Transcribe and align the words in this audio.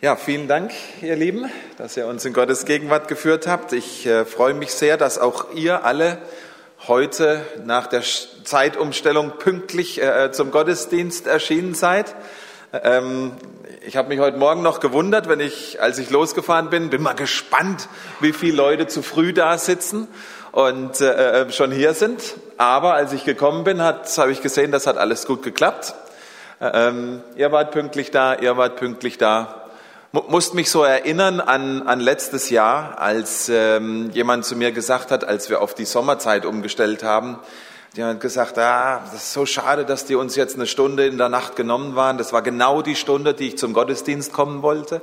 Ja, 0.00 0.14
vielen 0.14 0.46
Dank, 0.46 0.70
ihr 1.02 1.16
Lieben, 1.16 1.50
dass 1.76 1.96
ihr 1.96 2.06
uns 2.06 2.24
in 2.24 2.32
Gottes 2.32 2.66
Gegenwart 2.66 3.08
geführt 3.08 3.48
habt. 3.48 3.72
Ich 3.72 4.06
äh, 4.06 4.24
freue 4.24 4.54
mich 4.54 4.72
sehr, 4.72 4.96
dass 4.96 5.18
auch 5.18 5.52
ihr 5.54 5.84
alle 5.84 6.18
heute 6.86 7.42
nach 7.64 7.88
der 7.88 8.04
Zeitumstellung 8.44 9.38
pünktlich 9.40 10.00
äh, 10.00 10.30
zum 10.30 10.52
Gottesdienst 10.52 11.26
erschienen 11.26 11.74
seid. 11.74 12.14
Ähm, 12.72 13.32
ich 13.84 13.96
habe 13.96 14.06
mich 14.10 14.20
heute 14.20 14.36
Morgen 14.36 14.62
noch 14.62 14.78
gewundert, 14.78 15.28
wenn 15.28 15.40
ich, 15.40 15.82
als 15.82 15.98
ich 15.98 16.10
losgefahren 16.10 16.70
bin, 16.70 16.90
bin 16.90 17.02
mal 17.02 17.14
gespannt, 17.14 17.88
wie 18.20 18.32
viele 18.32 18.56
Leute 18.56 18.86
zu 18.86 19.02
früh 19.02 19.32
da 19.32 19.58
sitzen 19.58 20.06
und 20.52 21.00
äh, 21.00 21.42
äh 21.42 21.50
schon 21.50 21.72
hier 21.72 21.92
sind. 21.94 22.22
Aber 22.56 22.94
als 22.94 23.12
ich 23.12 23.24
gekommen 23.24 23.64
bin, 23.64 23.82
habe 23.82 24.30
ich 24.30 24.42
gesehen, 24.42 24.70
das 24.70 24.86
hat 24.86 24.96
alles 24.96 25.26
gut 25.26 25.42
geklappt. 25.42 25.96
Ähm, 26.60 27.20
ihr 27.34 27.50
wart 27.50 27.72
pünktlich 27.72 28.12
da, 28.12 28.34
ihr 28.36 28.56
wart 28.56 28.76
pünktlich 28.76 29.18
da 29.18 29.64
musste 30.12 30.56
mich 30.56 30.70
so 30.70 30.84
erinnern 30.84 31.40
an, 31.40 31.86
an 31.86 32.00
letztes 32.00 32.48
Jahr, 32.50 32.98
als 32.98 33.48
ähm, 33.48 34.10
jemand 34.12 34.44
zu 34.44 34.56
mir 34.56 34.72
gesagt 34.72 35.10
hat, 35.10 35.24
als 35.24 35.50
wir 35.50 35.60
auf 35.60 35.74
die 35.74 35.84
Sommerzeit 35.84 36.46
umgestellt 36.46 37.02
haben, 37.02 37.38
hat 37.98 38.20
gesagt, 38.20 38.58
ah, 38.58 39.02
das 39.12 39.24
ist 39.24 39.32
so 39.32 39.44
schade, 39.44 39.84
dass 39.84 40.04
die 40.04 40.14
uns 40.14 40.36
jetzt 40.36 40.54
eine 40.54 40.66
Stunde 40.66 41.06
in 41.06 41.18
der 41.18 41.28
Nacht 41.28 41.56
genommen 41.56 41.96
waren. 41.96 42.16
Das 42.16 42.32
war 42.32 42.42
genau 42.42 42.80
die 42.80 42.94
Stunde, 42.94 43.34
die 43.34 43.48
ich 43.48 43.58
zum 43.58 43.72
Gottesdienst 43.72 44.32
kommen 44.32 44.62
wollte. 44.62 45.02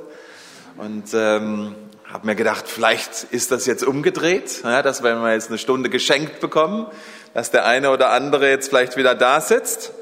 Und 0.76 1.12
ähm, 1.14 1.74
habe 2.10 2.26
mir 2.26 2.34
gedacht, 2.34 2.64
vielleicht 2.66 3.24
ist 3.30 3.50
das 3.52 3.66
jetzt 3.66 3.84
umgedreht, 3.84 4.62
ja, 4.64 4.82
dass 4.82 5.02
wenn 5.02 5.20
wir 5.20 5.32
jetzt 5.32 5.48
eine 5.48 5.58
Stunde 5.58 5.90
geschenkt 5.90 6.40
bekommen, 6.40 6.86
dass 7.34 7.50
der 7.50 7.66
eine 7.66 7.90
oder 7.90 8.10
andere 8.10 8.48
jetzt 8.48 8.68
vielleicht 8.68 8.96
wieder 8.96 9.14
da 9.14 9.40
sitzt. 9.40 9.92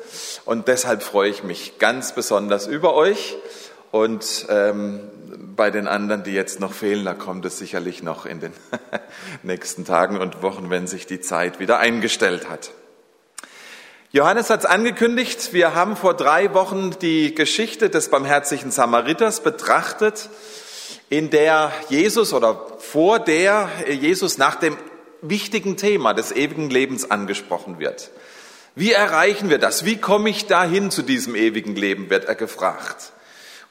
Und 0.45 0.69
deshalb 0.69 1.03
freue 1.03 1.31
ich 1.31 1.43
mich 1.43 1.79
ganz 1.79 2.13
besonders 2.13 2.67
über 2.67 2.95
euch. 2.95 3.37
Und 3.95 4.47
ähm, 4.49 5.09
bei 5.55 5.71
den 5.71 5.87
anderen, 5.87 6.25
die 6.25 6.33
jetzt 6.33 6.59
noch 6.59 6.73
fehlen, 6.73 7.05
da 7.05 7.15
kommt 7.15 7.45
es 7.45 7.59
sicherlich 7.59 8.03
noch 8.03 8.27
in 8.27 8.41
den 8.41 8.53
nächsten 9.45 9.85
Tagen 9.85 10.19
und 10.19 10.43
Wochen, 10.43 10.69
wenn 10.69 10.89
sich 10.89 11.07
die 11.07 11.21
Zeit 11.21 11.61
wieder 11.61 11.79
eingestellt 11.79 12.51
hat. 12.51 12.73
Johannes 14.11 14.51
hat 14.51 14.59
es 14.59 14.67
angekündigt, 14.67 15.53
wir 15.53 15.77
haben 15.77 15.95
vor 15.95 16.15
drei 16.15 16.55
Wochen 16.55 16.97
die 17.03 17.37
Geschichte 17.37 17.89
des 17.89 18.09
barmherzigen 18.11 18.73
Samariters 18.73 19.45
betrachtet, 19.45 20.29
in 21.09 21.31
der 21.31 21.71
Jesus 21.89 22.33
oder 22.33 22.67
vor 22.81 23.21
der 23.21 23.69
Jesus 23.89 24.39
nach 24.39 24.57
dem 24.57 24.77
wichtigen 25.23 25.77
Thema 25.77 26.15
des 26.15 26.33
ewigen 26.33 26.69
Lebens 26.69 27.13
angesprochen 27.13 27.79
wird. 27.79 28.11
Wie 28.75 28.91
erreichen 28.91 29.51
wir 29.51 29.59
das? 29.59 29.85
Wie 29.85 29.99
komme 29.99 30.31
ich 30.31 30.47
dahin 30.47 30.91
zu 30.91 31.03
diesem 31.03 31.37
ewigen 31.37 31.77
Leben, 31.77 32.11
wird 32.11 32.25
er 32.25 32.35
gefragt. 32.35 33.13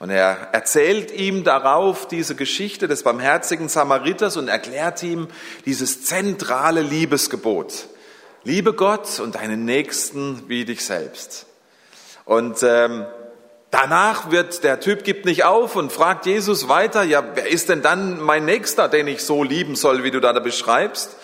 Und 0.03 0.09
er 0.09 0.49
erzählt 0.51 1.11
ihm 1.11 1.45
darauf 1.45 2.09
diese 2.09 2.35
Geschichte 2.35 2.89
des 2.89 3.03
barmherzigen 3.03 3.69
Samariters 3.69 4.35
und 4.35 4.49
erklärt 4.49 5.01
ihm 5.01 5.29
dieses 5.65 6.03
zentrale 6.03 6.81
Liebesgebot. 6.81 7.87
Liebe 8.43 8.73
Gott 8.73 9.21
und 9.21 9.35
deinen 9.35 9.63
Nächsten 9.63 10.49
wie 10.49 10.65
dich 10.65 10.83
selbst. 10.83 11.45
Und 12.25 12.63
ähm, 12.63 13.05
danach 13.71 14.29
wird 14.29 14.65
der 14.65 14.81
Typ 14.81 15.05
gibt 15.05 15.23
nicht 15.23 15.45
auf 15.45 15.77
und 15.77 15.89
fragt 15.89 16.25
Jesus 16.25 16.67
weiter, 16.67 17.03
ja, 17.03 17.23
wer 17.35 17.47
ist 17.47 17.69
denn 17.69 17.81
dann 17.81 18.19
mein 18.19 18.43
Nächster, 18.43 18.89
den 18.89 19.07
ich 19.07 19.23
so 19.23 19.41
lieben 19.41 19.77
soll, 19.77 20.03
wie 20.03 20.11
du 20.11 20.19
da 20.19 20.37
beschreibst? 20.37 21.15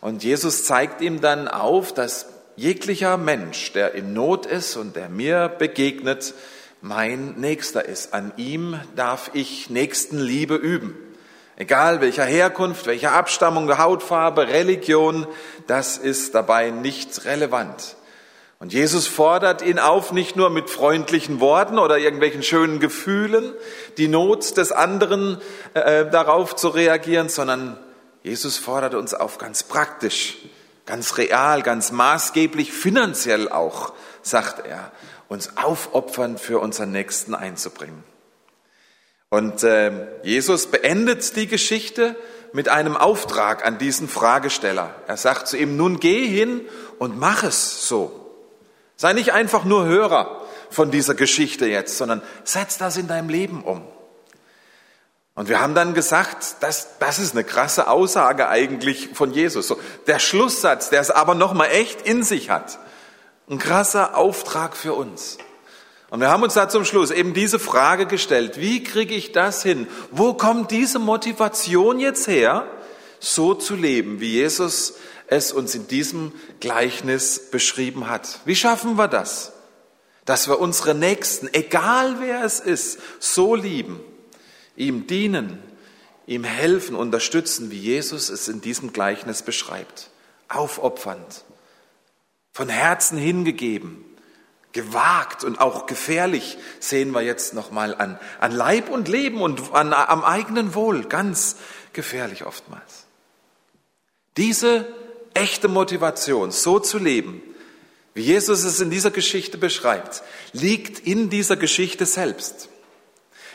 Und 0.00 0.24
Jesus 0.24 0.64
zeigt 0.64 1.02
ihm 1.02 1.20
dann 1.20 1.48
auf, 1.48 1.92
dass 1.92 2.30
jeglicher 2.56 3.18
Mensch, 3.18 3.72
der 3.72 3.92
in 3.92 4.14
Not 4.14 4.46
ist 4.46 4.76
und 4.76 4.96
der 4.96 5.10
mir 5.10 5.50
begegnet, 5.50 6.32
mein 6.80 7.34
Nächster 7.36 7.84
ist. 7.84 8.14
An 8.14 8.32
ihm 8.36 8.80
darf 8.94 9.30
ich 9.32 9.70
Nächstenliebe 9.70 10.56
üben. 10.56 10.96
Egal 11.56 12.00
welcher 12.00 12.24
Herkunft, 12.24 12.86
welcher 12.86 13.12
Abstammung, 13.12 13.78
Hautfarbe, 13.78 14.48
Religion, 14.48 15.26
das 15.66 15.96
ist 15.96 16.34
dabei 16.34 16.70
nicht 16.70 17.24
relevant. 17.24 17.96
Und 18.58 18.72
Jesus 18.72 19.06
fordert 19.06 19.62
ihn 19.62 19.78
auf, 19.78 20.12
nicht 20.12 20.36
nur 20.36 20.48
mit 20.50 20.70
freundlichen 20.70 21.40
Worten 21.40 21.78
oder 21.78 21.98
irgendwelchen 21.98 22.42
schönen 22.42 22.80
Gefühlen, 22.80 23.52
die 23.98 24.08
Not 24.08 24.56
des 24.56 24.72
anderen 24.72 25.40
äh, 25.74 26.10
darauf 26.10 26.56
zu 26.56 26.68
reagieren, 26.68 27.28
sondern 27.28 27.78
Jesus 28.22 28.56
fordert 28.56 28.94
uns 28.94 29.14
auf 29.14 29.38
ganz 29.38 29.62
praktisch, 29.62 30.38
ganz 30.86 31.18
real, 31.18 31.62
ganz 31.62 31.92
maßgeblich, 31.92 32.72
finanziell 32.72 33.48
auch, 33.48 33.92
sagt 34.22 34.66
er 34.66 34.92
uns 35.28 35.56
aufopfern 35.56 36.38
für 36.38 36.60
unseren 36.60 36.92
Nächsten 36.92 37.34
einzubringen. 37.34 38.04
Und 39.28 39.64
äh, 39.64 40.06
Jesus 40.22 40.68
beendet 40.68 41.36
die 41.36 41.48
Geschichte 41.48 42.16
mit 42.52 42.68
einem 42.68 42.96
Auftrag 42.96 43.66
an 43.66 43.78
diesen 43.78 44.08
Fragesteller. 44.08 44.94
Er 45.06 45.16
sagt 45.16 45.48
zu 45.48 45.56
ihm, 45.56 45.76
nun 45.76 45.98
geh 45.98 46.26
hin 46.26 46.62
und 46.98 47.18
mach 47.18 47.42
es 47.42 47.88
so. 47.88 48.34
Sei 48.94 49.12
nicht 49.12 49.32
einfach 49.32 49.64
nur 49.64 49.84
Hörer 49.84 50.46
von 50.70 50.90
dieser 50.90 51.14
Geschichte 51.14 51.66
jetzt, 51.66 51.98
sondern 51.98 52.22
setz 52.44 52.78
das 52.78 52.96
in 52.96 53.08
deinem 53.08 53.28
Leben 53.28 53.62
um. 53.62 53.82
Und 55.36 55.50
wir 55.50 55.60
haben 55.60 55.74
dann 55.74 55.92
gesagt, 55.92 56.56
das, 56.60 56.98
das 56.98 57.18
ist 57.18 57.34
eine 57.34 57.44
krasse 57.44 57.88
Aussage 57.88 58.48
eigentlich 58.48 59.10
von 59.12 59.32
Jesus. 59.32 59.68
So, 59.68 59.78
der 60.06 60.18
Schlusssatz, 60.18 60.88
der 60.88 61.02
es 61.02 61.10
aber 61.10 61.34
nochmal 61.34 61.68
echt 61.70 62.02
in 62.02 62.22
sich 62.22 62.48
hat. 62.48 62.78
Ein 63.48 63.58
krasser 63.58 64.16
Auftrag 64.16 64.74
für 64.74 64.94
uns. 64.94 65.36
Und 66.08 66.20
wir 66.20 66.30
haben 66.30 66.42
uns 66.42 66.54
da 66.54 66.70
zum 66.70 66.86
Schluss 66.86 67.10
eben 67.10 67.34
diese 67.34 67.58
Frage 67.58 68.06
gestellt, 68.06 68.58
wie 68.58 68.82
kriege 68.82 69.14
ich 69.14 69.32
das 69.32 69.62
hin? 69.62 69.86
Wo 70.10 70.32
kommt 70.32 70.70
diese 70.70 70.98
Motivation 70.98 72.00
jetzt 72.00 72.26
her, 72.28 72.66
so 73.20 73.52
zu 73.52 73.74
leben, 73.74 74.20
wie 74.20 74.32
Jesus 74.32 74.94
es 75.26 75.52
uns 75.52 75.74
in 75.74 75.86
diesem 75.86 76.32
Gleichnis 76.60 77.50
beschrieben 77.50 78.08
hat? 78.08 78.40
Wie 78.46 78.56
schaffen 78.56 78.96
wir 78.96 79.08
das? 79.08 79.52
Dass 80.24 80.48
wir 80.48 80.60
unsere 80.60 80.94
Nächsten, 80.94 81.52
egal 81.52 82.16
wer 82.20 82.42
es 82.42 82.58
ist, 82.58 83.00
so 83.20 83.54
lieben, 83.54 84.00
ihm 84.76 85.06
dienen, 85.06 85.58
ihm 86.26 86.44
helfen, 86.44 86.96
unterstützen, 86.96 87.70
wie 87.70 87.78
Jesus 87.78 88.28
es 88.28 88.48
in 88.48 88.60
diesem 88.60 88.92
Gleichnis 88.92 89.42
beschreibt. 89.42 90.10
Aufopfernd 90.48 91.44
von 92.56 92.70
Herzen 92.70 93.18
hingegeben, 93.18 94.02
gewagt 94.72 95.44
und 95.44 95.60
auch 95.60 95.84
gefährlich 95.84 96.56
sehen 96.80 97.10
wir 97.10 97.20
jetzt 97.20 97.52
nochmal 97.52 97.94
an, 97.94 98.18
an 98.40 98.52
Leib 98.52 98.88
und 98.88 99.08
Leben 99.08 99.42
und 99.42 99.74
an, 99.74 99.92
am 99.92 100.24
eigenen 100.24 100.74
Wohl, 100.74 101.04
ganz 101.04 101.56
gefährlich 101.92 102.46
oftmals. 102.46 103.04
Diese 104.38 104.86
echte 105.34 105.68
Motivation, 105.68 106.50
so 106.50 106.78
zu 106.78 106.98
leben, 106.98 107.42
wie 108.14 108.22
Jesus 108.22 108.64
es 108.64 108.80
in 108.80 108.90
dieser 108.90 109.10
Geschichte 109.10 109.58
beschreibt, 109.58 110.22
liegt 110.52 111.00
in 111.00 111.28
dieser 111.28 111.56
Geschichte 111.56 112.06
selbst. 112.06 112.70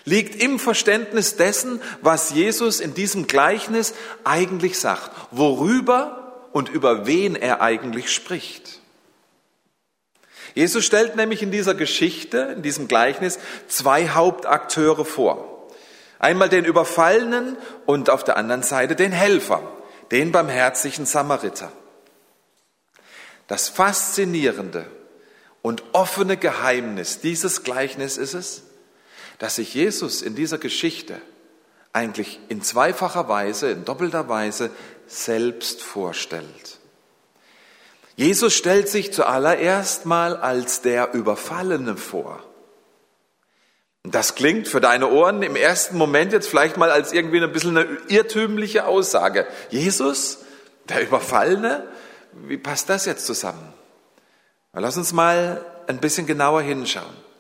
Liegt 0.03 0.41
im 0.41 0.59
Verständnis 0.59 1.35
dessen, 1.35 1.81
was 2.01 2.31
Jesus 2.31 2.79
in 2.79 2.93
diesem 2.93 3.27
Gleichnis 3.27 3.93
eigentlich 4.23 4.79
sagt, 4.79 5.11
worüber 5.31 6.47
und 6.53 6.69
über 6.69 7.05
wen 7.05 7.35
er 7.35 7.61
eigentlich 7.61 8.11
spricht. 8.11 8.79
Jesus 10.53 10.83
stellt 10.83 11.15
nämlich 11.15 11.41
in 11.41 11.51
dieser 11.51 11.75
Geschichte, 11.75 12.53
in 12.55 12.61
diesem 12.61 12.87
Gleichnis, 12.87 13.39
zwei 13.67 14.09
Hauptakteure 14.09 15.05
vor. 15.05 15.69
Einmal 16.19 16.49
den 16.49 16.65
Überfallenen 16.65 17.57
und 17.85 18.09
auf 18.09 18.23
der 18.23 18.37
anderen 18.37 18.63
Seite 18.63 18.95
den 18.95 19.11
Helfer, 19.11 19.61
den 20.11 20.31
barmherzigen 20.31 21.05
Samariter. 21.05 21.71
Das 23.47 23.69
faszinierende 23.69 24.85
und 25.61 25.83
offene 25.93 26.37
Geheimnis 26.37 27.21
dieses 27.21 27.63
Gleichnisses 27.63 28.17
ist 28.17 28.33
es, 28.33 28.63
dass 29.41 29.55
sich 29.55 29.73
Jesus 29.73 30.21
in 30.21 30.35
dieser 30.35 30.59
Geschichte 30.59 31.19
eigentlich 31.93 32.39
in 32.49 32.61
zweifacher 32.61 33.27
Weise, 33.27 33.71
in 33.71 33.85
doppelter 33.85 34.29
Weise 34.29 34.69
selbst 35.07 35.81
vorstellt. 35.81 36.77
Jesus 38.15 38.53
stellt 38.53 38.87
sich 38.87 39.11
zuallererst 39.11 40.05
mal 40.05 40.37
als 40.37 40.81
der 40.81 41.15
Überfallene 41.15 41.97
vor. 41.97 42.43
Das 44.03 44.35
klingt 44.35 44.67
für 44.67 44.79
deine 44.79 45.09
Ohren 45.09 45.41
im 45.41 45.55
ersten 45.55 45.97
Moment 45.97 46.33
jetzt 46.33 46.47
vielleicht 46.47 46.77
mal 46.77 46.91
als 46.91 47.11
irgendwie 47.11 47.41
ein 47.41 47.51
bisschen 47.51 47.75
eine 47.75 47.97
irrtümliche 48.09 48.85
Aussage. 48.85 49.47
Jesus, 49.71 50.37
der 50.87 51.01
Überfallene, 51.01 51.87
wie 52.45 52.57
passt 52.57 52.89
das 52.89 53.05
jetzt 53.05 53.25
zusammen? 53.25 53.73
Lass 54.73 54.97
uns 54.97 55.13
mal 55.13 55.65
ein 55.87 55.97
bisschen 55.97 56.27
genauer 56.27 56.61
hinschauen. 56.61 57.30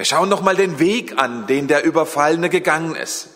Wir 0.00 0.06
schauen 0.06 0.30
noch 0.30 0.40
mal 0.40 0.56
den 0.56 0.78
Weg 0.78 1.18
an, 1.18 1.46
den 1.46 1.68
der 1.68 1.84
Überfallene 1.84 2.48
gegangen 2.48 2.94
ist. 2.94 3.28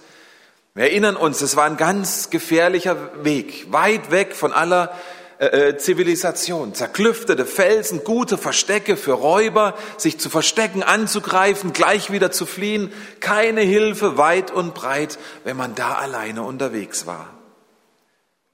Wir 0.72 0.84
erinnern 0.84 1.14
uns, 1.14 1.42
es 1.42 1.56
war 1.56 1.66
ein 1.66 1.76
ganz 1.76 2.30
gefährlicher 2.30 3.22
Weg, 3.22 3.70
weit 3.70 4.10
weg 4.10 4.34
von 4.34 4.50
aller 4.54 4.90
äh, 5.36 5.44
äh, 5.44 5.76
Zivilisation. 5.76 6.72
Zerklüftete 6.72 7.44
Felsen, 7.44 8.02
gute 8.02 8.38
Verstecke 8.38 8.96
für 8.96 9.12
Räuber, 9.12 9.74
sich 9.98 10.18
zu 10.18 10.30
verstecken, 10.30 10.82
anzugreifen, 10.82 11.74
gleich 11.74 12.10
wieder 12.10 12.30
zu 12.30 12.46
fliehen. 12.46 12.90
Keine 13.20 13.60
Hilfe 13.60 14.16
weit 14.16 14.50
und 14.50 14.72
breit, 14.72 15.18
wenn 15.44 15.58
man 15.58 15.74
da 15.74 15.96
alleine 15.96 16.44
unterwegs 16.44 17.04
war. 17.04 17.28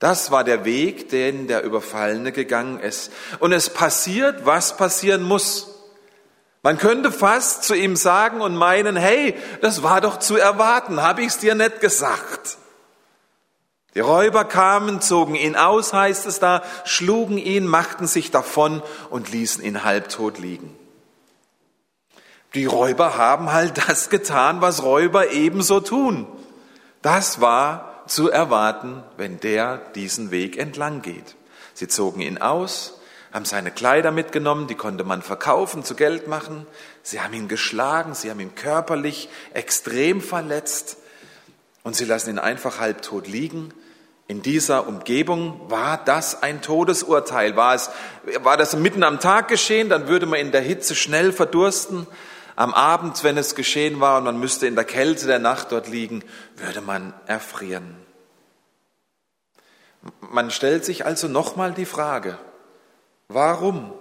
Das 0.00 0.32
war 0.32 0.42
der 0.42 0.64
Weg, 0.64 1.10
den 1.10 1.46
der 1.46 1.62
Überfallene 1.62 2.32
gegangen 2.32 2.80
ist. 2.80 3.12
Und 3.38 3.52
es 3.52 3.70
passiert, 3.70 4.46
was 4.46 4.76
passieren 4.76 5.22
muss. 5.22 5.69
Man 6.62 6.76
könnte 6.76 7.10
fast 7.10 7.64
zu 7.64 7.74
ihm 7.74 7.96
sagen 7.96 8.42
und 8.42 8.54
meinen, 8.54 8.96
hey, 8.96 9.34
das 9.62 9.82
war 9.82 10.00
doch 10.00 10.18
zu 10.18 10.36
erwarten, 10.36 11.00
habe 11.00 11.22
ich 11.22 11.28
es 11.28 11.38
dir 11.38 11.54
nicht 11.54 11.80
gesagt. 11.80 12.58
Die 13.94 14.00
Räuber 14.00 14.44
kamen, 14.44 15.00
zogen 15.00 15.34
ihn 15.34 15.56
aus, 15.56 15.92
heißt 15.92 16.26
es 16.26 16.38
da, 16.38 16.62
schlugen 16.84 17.38
ihn, 17.38 17.66
machten 17.66 18.06
sich 18.06 18.30
davon 18.30 18.82
und 19.08 19.32
ließen 19.32 19.64
ihn 19.64 19.82
halbtot 19.82 20.38
liegen. 20.38 20.76
Die 22.54 22.66
Räuber 22.66 23.16
haben 23.16 23.52
halt 23.52 23.88
das 23.88 24.10
getan, 24.10 24.60
was 24.60 24.82
Räuber 24.82 25.30
ebenso 25.30 25.80
tun. 25.80 26.26
Das 27.02 27.40
war 27.40 28.04
zu 28.06 28.30
erwarten, 28.30 29.02
wenn 29.16 29.40
der 29.40 29.78
diesen 29.94 30.30
Weg 30.30 30.56
entlang 30.58 31.00
geht. 31.00 31.36
Sie 31.74 31.88
zogen 31.88 32.20
ihn 32.20 32.38
aus, 32.38 32.99
haben 33.32 33.44
seine 33.44 33.70
Kleider 33.70 34.10
mitgenommen, 34.10 34.66
die 34.66 34.74
konnte 34.74 35.04
man 35.04 35.22
verkaufen, 35.22 35.84
zu 35.84 35.94
Geld 35.94 36.26
machen. 36.26 36.66
Sie 37.02 37.20
haben 37.20 37.32
ihn 37.32 37.48
geschlagen, 37.48 38.14
sie 38.14 38.30
haben 38.30 38.40
ihn 38.40 38.54
körperlich 38.54 39.28
extrem 39.54 40.20
verletzt 40.20 40.96
und 41.82 41.94
sie 41.94 42.04
lassen 42.04 42.30
ihn 42.30 42.38
einfach 42.38 42.80
halbtot 42.80 43.28
liegen. 43.28 43.72
In 44.26 44.42
dieser 44.42 44.86
Umgebung 44.86 45.60
war 45.70 46.04
das 46.04 46.42
ein 46.42 46.62
Todesurteil. 46.62 47.56
War, 47.56 47.74
es, 47.74 47.90
war 48.42 48.56
das 48.56 48.76
mitten 48.76 49.02
am 49.02 49.18
Tag 49.18 49.48
geschehen, 49.48 49.88
dann 49.88 50.08
würde 50.08 50.26
man 50.26 50.38
in 50.38 50.52
der 50.52 50.60
Hitze 50.60 50.94
schnell 50.94 51.32
verdursten. 51.32 52.06
Am 52.56 52.74
Abend, 52.74 53.24
wenn 53.24 53.38
es 53.38 53.54
geschehen 53.54 54.00
war 54.00 54.18
und 54.18 54.24
man 54.24 54.38
müsste 54.38 54.66
in 54.66 54.74
der 54.74 54.84
Kälte 54.84 55.26
der 55.26 55.38
Nacht 55.38 55.72
dort 55.72 55.88
liegen, 55.88 56.22
würde 56.56 56.80
man 56.80 57.14
erfrieren. 57.26 57.96
Man 60.20 60.50
stellt 60.50 60.84
sich 60.84 61.04
also 61.04 61.26
nochmal 61.26 61.72
die 61.72 61.86
Frage, 61.86 62.38
warum? 63.30 63.92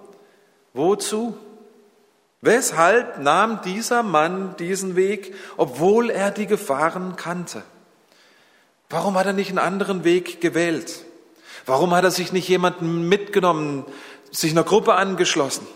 Wozu? 0.74 1.38
Weshalb 2.42 3.20
nahm 3.20 3.62
dieser 3.64 4.04
Mann 4.04 4.56
diesen 4.58 4.96
Weg, 4.96 5.36
obwohl 5.58 6.10
er 6.10 6.32
die 6.32 6.48
Gefahren 6.48 7.16
kannte? 7.16 7.64
Warum 8.90 9.18
hat 9.18 9.28
er 9.28 9.34
nicht 9.34 9.50
einen 9.50 9.60
anderen 9.60 10.04
Weg 10.04 10.42
gewählt? 10.42 11.06
Warum 11.66 11.94
hat 11.94 12.04
er 12.04 12.12
sich 12.12 12.32
nicht 12.32 12.48
jemanden 12.48 13.08
mitgenommen, 13.08 13.86
sich 14.32 14.52
einer 14.52 14.64
Gruppe 14.64 14.96
angeschlossen? 14.96 15.68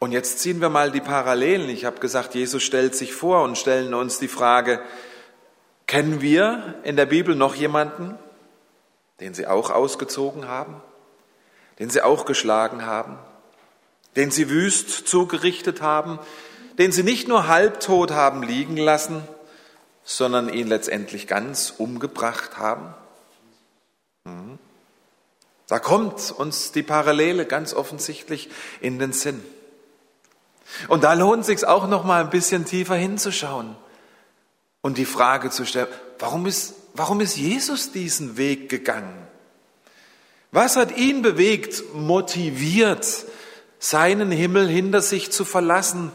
Und 0.00 0.12
jetzt 0.12 0.40
ziehen 0.40 0.60
wir 0.60 0.68
mal 0.68 0.90
die 0.90 1.00
Parallelen. 1.00 1.70
Ich 1.70 1.84
habe 1.84 1.98
gesagt, 1.98 2.34
Jesus 2.34 2.62
stellt 2.62 2.94
sich 2.94 3.12
vor 3.12 3.42
und 3.42 3.58
stellen 3.58 3.94
uns 3.94 4.18
die 4.18 4.28
Frage, 4.28 4.80
kennen 5.86 6.20
wir 6.20 6.74
in 6.84 6.96
der 6.96 7.06
Bibel 7.06 7.34
noch 7.34 7.54
jemanden, 7.54 8.16
den 9.20 9.34
Sie 9.34 9.46
auch 9.46 9.70
ausgezogen 9.70 10.48
haben, 10.48 10.80
den 11.78 11.90
Sie 11.90 12.02
auch 12.02 12.24
geschlagen 12.24 12.86
haben, 12.86 13.18
den 14.16 14.30
Sie 14.30 14.50
wüst 14.50 15.08
zugerichtet 15.08 15.82
haben, 15.82 16.18
den 16.78 16.92
Sie 16.92 17.02
nicht 17.02 17.28
nur 17.28 17.48
halbtot 17.48 18.12
haben 18.12 18.42
liegen 18.42 18.76
lassen, 18.76 19.22
sondern 20.04 20.48
ihn 20.48 20.68
letztendlich 20.68 21.26
ganz 21.26 21.74
umgebracht 21.76 22.56
haben? 22.56 22.94
Mhm. 24.24 24.58
Da 25.66 25.78
kommt 25.78 26.30
uns 26.30 26.72
die 26.72 26.82
Parallele 26.82 27.44
ganz 27.44 27.74
offensichtlich 27.74 28.48
in 28.80 28.98
den 28.98 29.12
Sinn. 29.12 29.44
Und 30.88 31.04
da 31.04 31.12
lohnt 31.12 31.42
es 31.42 31.46
sich 31.46 31.66
auch 31.66 31.86
noch 31.88 32.04
mal 32.04 32.22
ein 32.22 32.30
bisschen 32.30 32.64
tiefer 32.64 32.94
hinzuschauen 32.94 33.76
und 34.80 34.98
die 34.98 35.04
Frage 35.04 35.50
zu 35.50 35.64
stellen, 35.64 35.88
warum 36.18 36.46
ist, 36.46 36.74
warum 36.98 37.20
ist 37.20 37.36
Jesus 37.36 37.92
diesen 37.92 38.36
Weg 38.36 38.68
gegangen? 38.68 39.26
Was 40.50 40.76
hat 40.76 40.96
ihn 40.96 41.22
bewegt, 41.22 41.94
motiviert, 41.94 43.06
seinen 43.78 44.30
Himmel 44.30 44.68
hinter 44.68 45.00
sich 45.00 45.30
zu 45.30 45.44
verlassen 45.44 46.10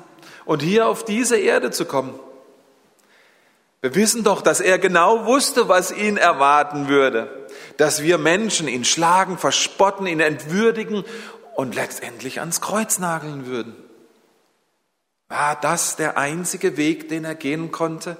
und 0.45 0.61
hier 0.61 0.87
auf 0.87 1.05
diese 1.05 1.37
Erde 1.37 1.71
zu 1.71 1.85
kommen? 1.85 2.19
Wir 3.81 3.95
wissen 3.95 4.23
doch, 4.23 4.41
dass 4.41 4.61
er 4.61 4.79
genau 4.79 5.25
wusste, 5.25 5.67
was 5.67 5.91
ihn 5.91 6.17
erwarten 6.17 6.87
würde, 6.87 7.47
dass 7.77 8.01
wir 8.01 8.17
Menschen 8.17 8.67
ihn 8.67 8.85
schlagen, 8.85 9.37
verspotten, 9.37 10.07
ihn 10.07 10.21
entwürdigen 10.21 11.03
und 11.55 11.75
letztendlich 11.75 12.39
ans 12.39 12.61
Kreuz 12.61 12.97
nageln 12.97 13.45
würden. 13.45 13.75
War 15.27 15.59
das 15.59 15.95
der 15.95 16.17
einzige 16.17 16.77
Weg, 16.77 17.09
den 17.09 17.25
er 17.25 17.35
gehen 17.35 17.71
konnte? 17.71 18.17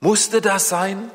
Musste 0.00 0.40
das 0.40 0.68
sein, 0.68 1.10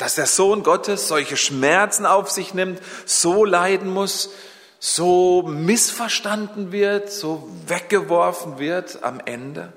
dass 0.00 0.14
der 0.14 0.26
Sohn 0.26 0.62
Gottes 0.62 1.08
solche 1.08 1.36
Schmerzen 1.36 2.06
auf 2.06 2.30
sich 2.30 2.54
nimmt, 2.54 2.80
so 3.04 3.44
leiden 3.44 3.92
muss, 3.92 4.30
so 4.78 5.42
missverstanden 5.42 6.72
wird, 6.72 7.12
so 7.12 7.50
weggeworfen 7.66 8.58
wird 8.58 9.02
am 9.02 9.20
Ende? 9.20 9.74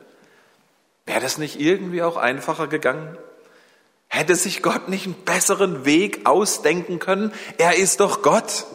Wäre 1.06 1.20
das 1.20 1.38
nicht 1.38 1.60
irgendwie 1.60 2.02
auch 2.02 2.16
einfacher 2.16 2.68
gegangen? 2.68 3.18
Hätte 4.08 4.36
sich 4.36 4.62
Gott 4.62 4.88
nicht 4.88 5.06
einen 5.06 5.25
besseren 5.25 5.84
Weg 5.84 6.25
ausdenken 6.25 7.00
können? 7.00 7.34
Er 7.58 7.75
ist 7.75 8.00
doch 8.00 8.22
Gott. 8.22 8.66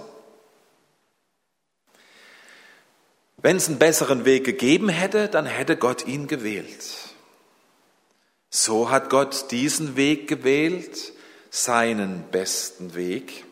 Wenn 3.39 3.57
es 3.57 3.69
einen 3.69 3.79
besseren 3.79 4.27
Weg 4.27 4.45
gegeben 4.45 4.91
hätte, 4.91 5.29
dann 5.29 5.47
hätte 5.47 5.79
Gott 5.79 6.07
ihn 6.07 6.27
gewählt. 6.27 6.85
So 8.51 8.91
hat 8.91 9.09
Gott 9.09 9.51
diesen 9.51 9.97
Weg 9.97 10.29
gewählt, 10.29 11.13
seinen 11.51 12.25
besten 12.31 12.95
Weg. 12.95 13.45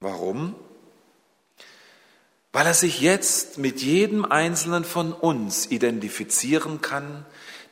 Warum? 0.00 0.54
weil 2.52 2.66
er 2.66 2.74
sich 2.74 3.00
jetzt 3.00 3.58
mit 3.58 3.82
jedem 3.82 4.24
Einzelnen 4.24 4.84
von 4.84 5.12
uns 5.12 5.66
identifizieren 5.66 6.80
kann, 6.80 7.24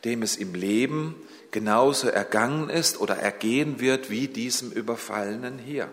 dem 0.05 0.23
es 0.23 0.37
im 0.37 0.55
Leben 0.55 1.17
genauso 1.51 2.09
ergangen 2.09 2.69
ist 2.69 3.01
oder 3.01 3.17
ergehen 3.17 3.81
wird 3.81 4.11
wie 4.11 4.29
diesem 4.29 4.71
Überfallenen 4.71 5.59
hier. 5.59 5.91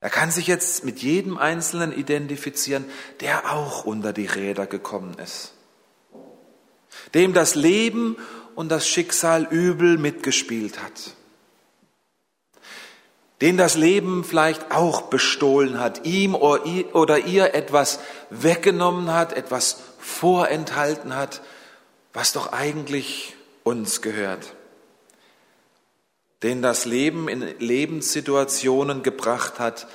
Er 0.00 0.10
kann 0.10 0.30
sich 0.30 0.46
jetzt 0.46 0.84
mit 0.84 1.00
jedem 1.00 1.38
Einzelnen 1.38 1.92
identifizieren, 1.92 2.84
der 3.20 3.52
auch 3.52 3.84
unter 3.84 4.12
die 4.12 4.26
Räder 4.26 4.66
gekommen 4.66 5.16
ist, 5.18 5.54
dem 7.14 7.32
das 7.32 7.54
Leben 7.56 8.16
und 8.58 8.70
das 8.70 8.88
Schicksal 8.88 9.46
übel 9.50 9.98
mitgespielt 9.98 10.82
hat 10.82 11.14
den 13.40 13.56
das 13.56 13.76
Leben 13.76 14.24
vielleicht 14.24 14.72
auch 14.72 15.02
bestohlen 15.02 15.78
hat, 15.78 16.04
ihm 16.04 16.34
oder 16.34 17.18
ihr 17.18 17.54
etwas 17.54 18.00
weggenommen 18.30 19.14
hat, 19.14 19.32
etwas 19.32 19.76
vorenthalten 19.98 21.14
hat, 21.14 21.40
was 22.12 22.32
doch 22.32 22.52
eigentlich 22.52 23.36
uns 23.62 24.02
gehört. 24.02 24.54
Den 26.42 26.62
das 26.62 26.84
Leben 26.84 27.28
in 27.28 27.42
Lebenssituationen 27.58 29.02
gebracht 29.02 29.60
hat, 29.60 29.86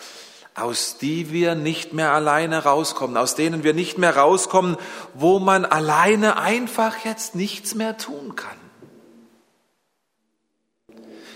aus 0.56 0.98
die 0.98 1.32
wir 1.32 1.56
nicht 1.56 1.94
mehr 1.94 2.12
alleine 2.12 2.64
rauskommen, 2.64 3.18
aus 3.18 3.36
denen 3.36 3.64
wir 3.64 3.74
nicht 3.74 3.98
mehr 3.98 4.16
rauskommen, 4.16 4.78
wo 5.14 5.40
man 5.40 5.66
alleine 5.66 6.38
einfach 6.38 7.06
jetzt 7.06 7.36
nichts 7.36 7.76
mehr 7.76 7.98
tun 7.98 8.36
kann. 8.36 8.58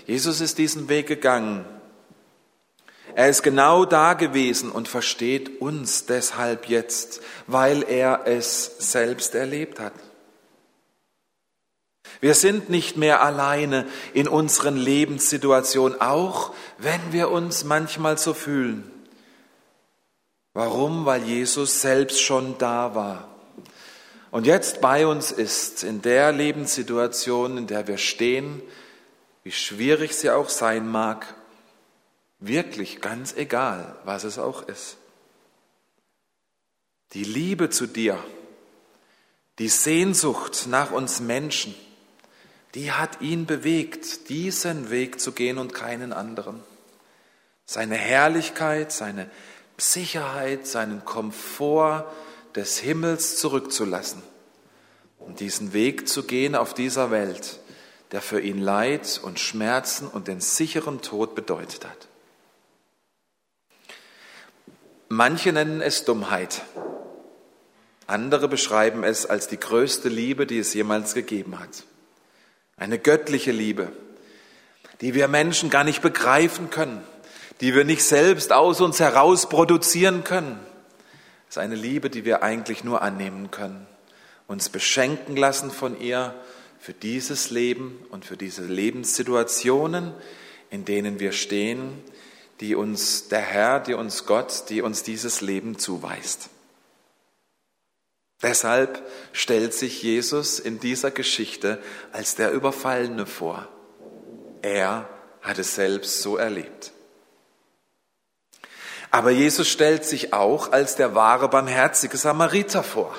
Jesus 0.06 0.40
ist 0.40 0.58
diesen 0.58 0.88
Weg 0.88 1.06
gegangen 1.06 1.64
er 3.18 3.28
ist 3.28 3.42
genau 3.42 3.84
da 3.84 4.14
gewesen 4.14 4.70
und 4.70 4.86
versteht 4.86 5.60
uns 5.60 6.06
deshalb 6.06 6.68
jetzt, 6.68 7.20
weil 7.48 7.82
er 7.82 8.28
es 8.28 8.76
selbst 8.78 9.34
erlebt 9.34 9.80
hat. 9.80 9.92
Wir 12.20 12.34
sind 12.34 12.70
nicht 12.70 12.96
mehr 12.96 13.20
alleine 13.20 13.86
in 14.14 14.28
unseren 14.28 14.76
Lebenssituationen, 14.76 16.00
auch 16.00 16.52
wenn 16.78 17.00
wir 17.10 17.30
uns 17.30 17.64
manchmal 17.64 18.18
so 18.18 18.34
fühlen. 18.34 18.88
Warum? 20.58 21.06
Weil 21.06 21.22
Jesus 21.22 21.82
selbst 21.82 22.20
schon 22.20 22.58
da 22.58 22.96
war 22.96 23.28
und 24.32 24.44
jetzt 24.44 24.80
bei 24.80 25.06
uns 25.06 25.30
ist, 25.30 25.84
in 25.84 26.02
der 26.02 26.32
Lebenssituation, 26.32 27.58
in 27.58 27.66
der 27.68 27.86
wir 27.86 27.96
stehen, 27.96 28.60
wie 29.44 29.52
schwierig 29.52 30.14
sie 30.14 30.30
auch 30.30 30.48
sein 30.48 30.88
mag, 30.88 31.32
Wirklich 32.40 33.00
ganz 33.00 33.34
egal, 33.36 33.96
was 34.04 34.22
es 34.24 34.38
auch 34.38 34.62
ist. 34.68 34.96
Die 37.12 37.24
Liebe 37.24 37.68
zu 37.68 37.86
dir, 37.86 38.22
die 39.58 39.68
Sehnsucht 39.68 40.66
nach 40.68 40.92
uns 40.92 41.18
Menschen, 41.20 41.74
die 42.74 42.92
hat 42.92 43.20
ihn 43.20 43.46
bewegt, 43.46 44.28
diesen 44.28 44.90
Weg 44.90 45.20
zu 45.20 45.32
gehen 45.32 45.58
und 45.58 45.74
keinen 45.74 46.12
anderen. 46.12 46.62
Seine 47.64 47.96
Herrlichkeit, 47.96 48.92
seine 48.92 49.28
Sicherheit, 49.78 50.66
seinen 50.66 51.04
Komfort 51.04 52.04
des 52.54 52.78
Himmels 52.78 53.36
zurückzulassen 53.36 54.22
und 55.18 55.40
diesen 55.40 55.72
Weg 55.72 56.08
zu 56.08 56.24
gehen 56.24 56.54
auf 56.54 56.74
dieser 56.74 57.10
Welt, 57.10 57.60
der 58.10 58.20
für 58.20 58.40
ihn 58.40 58.58
Leid 58.58 59.20
und 59.22 59.38
Schmerzen 59.38 60.08
und 60.08 60.28
den 60.28 60.40
sicheren 60.40 61.00
Tod 61.00 61.34
bedeutet 61.34 61.84
hat. 61.84 62.08
Manche 65.08 65.52
nennen 65.52 65.80
es 65.80 66.04
Dummheit. 66.04 66.62
Andere 68.06 68.48
beschreiben 68.48 69.04
es 69.04 69.26
als 69.26 69.48
die 69.48 69.60
größte 69.60 70.08
Liebe, 70.08 70.46
die 70.46 70.58
es 70.58 70.74
jemals 70.74 71.14
gegeben 71.14 71.58
hat. 71.58 71.84
Eine 72.76 72.98
göttliche 72.98 73.52
Liebe, 73.52 73.92
die 75.00 75.14
wir 75.14 75.28
Menschen 75.28 75.70
gar 75.70 75.84
nicht 75.84 76.02
begreifen 76.02 76.70
können, 76.70 77.02
die 77.60 77.74
wir 77.74 77.84
nicht 77.84 78.04
selbst 78.04 78.52
aus 78.52 78.80
uns 78.80 79.00
heraus 79.00 79.48
produzieren 79.48 80.24
können. 80.24 80.58
Es 81.48 81.56
ist 81.56 81.58
eine 81.58 81.74
Liebe, 81.74 82.10
die 82.10 82.24
wir 82.24 82.42
eigentlich 82.42 82.84
nur 82.84 83.02
annehmen 83.02 83.50
können, 83.50 83.86
uns 84.46 84.68
beschenken 84.68 85.36
lassen 85.36 85.70
von 85.70 86.00
ihr 86.00 86.34
für 86.78 86.92
dieses 86.92 87.50
Leben 87.50 88.04
und 88.10 88.24
für 88.24 88.36
diese 88.36 88.62
Lebenssituationen, 88.62 90.12
in 90.70 90.84
denen 90.84 91.20
wir 91.20 91.32
stehen, 91.32 92.02
die 92.60 92.74
uns 92.74 93.28
der 93.28 93.40
Herr, 93.40 93.80
die 93.80 93.94
uns 93.94 94.26
Gott, 94.26 94.64
die 94.68 94.82
uns 94.82 95.02
dieses 95.02 95.40
Leben 95.40 95.78
zuweist. 95.78 96.50
Deshalb 98.42 99.02
stellt 99.32 99.74
sich 99.74 100.02
Jesus 100.02 100.60
in 100.60 100.78
dieser 100.78 101.10
Geschichte 101.10 101.82
als 102.12 102.36
der 102.36 102.52
Überfallene 102.52 103.26
vor. 103.26 103.66
Er 104.62 105.08
hat 105.40 105.58
es 105.58 105.74
selbst 105.74 106.22
so 106.22 106.36
erlebt. 106.36 106.92
Aber 109.10 109.30
Jesus 109.30 109.68
stellt 109.68 110.04
sich 110.04 110.32
auch 110.32 110.72
als 110.72 110.96
der 110.96 111.14
wahre 111.14 111.48
barmherzige 111.48 112.16
Samariter 112.16 112.82
vor. 112.82 113.14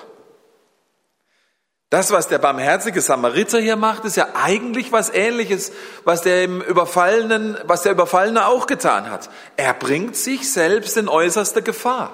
Das, 1.89 2.11
was 2.11 2.27
der 2.27 2.37
barmherzige 2.37 3.01
Samariter 3.01 3.59
hier 3.59 3.75
macht, 3.75 4.05
ist 4.05 4.15
ja 4.15 4.27
eigentlich 4.35 4.91
was 4.91 5.09
ähnliches, 5.09 5.71
was 6.03 6.21
der 6.21 6.43
im 6.43 6.61
Überfallenen, 6.61 7.57
was 7.63 7.81
der 7.81 7.93
Überfallene 7.93 8.45
auch 8.45 8.67
getan 8.67 9.09
hat. 9.09 9.31
Er 9.57 9.73
bringt 9.73 10.15
sich 10.15 10.51
selbst 10.51 10.97
in 10.97 11.09
äußerste 11.09 11.63
Gefahr. 11.63 12.13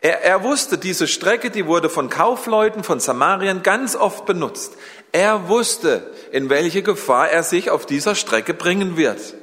Er, 0.00 0.22
er 0.22 0.44
wusste, 0.44 0.78
diese 0.78 1.08
Strecke, 1.08 1.50
die 1.50 1.66
wurde 1.66 1.90
von 1.90 2.08
Kaufleuten, 2.08 2.84
von 2.84 3.00
Samariern 3.00 3.62
ganz 3.62 3.94
oft 3.96 4.24
benutzt. 4.24 4.74
Er 5.12 5.48
wusste, 5.48 6.10
in 6.32 6.48
welche 6.48 6.82
Gefahr 6.82 7.28
er 7.28 7.42
sich 7.42 7.70
auf 7.70 7.84
dieser 7.84 8.14
Strecke 8.14 8.54
bringen 8.54 8.96
wird. 8.96 9.34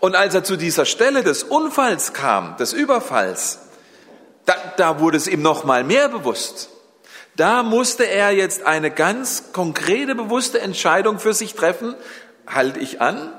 Und 0.00 0.16
als 0.16 0.34
er 0.34 0.42
zu 0.42 0.56
dieser 0.56 0.86
Stelle 0.86 1.22
des 1.22 1.42
Unfalls 1.42 2.12
kam, 2.14 2.56
des 2.56 2.72
Überfalls, 2.72 3.60
da, 4.46 4.54
da 4.76 4.98
wurde 4.98 5.18
es 5.18 5.28
ihm 5.28 5.42
noch 5.42 5.64
mal 5.64 5.84
mehr 5.84 6.08
bewusst. 6.08 6.70
Da 7.36 7.62
musste 7.62 8.04
er 8.04 8.32
jetzt 8.32 8.64
eine 8.64 8.90
ganz 8.90 9.52
konkrete, 9.52 10.14
bewusste 10.14 10.60
Entscheidung 10.60 11.18
für 11.18 11.34
sich 11.34 11.54
treffen. 11.54 11.94
Halte 12.46 12.80
ich 12.80 13.00
an? 13.00 13.32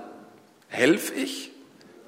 Helfe 0.67 1.13
ich? 1.15 1.51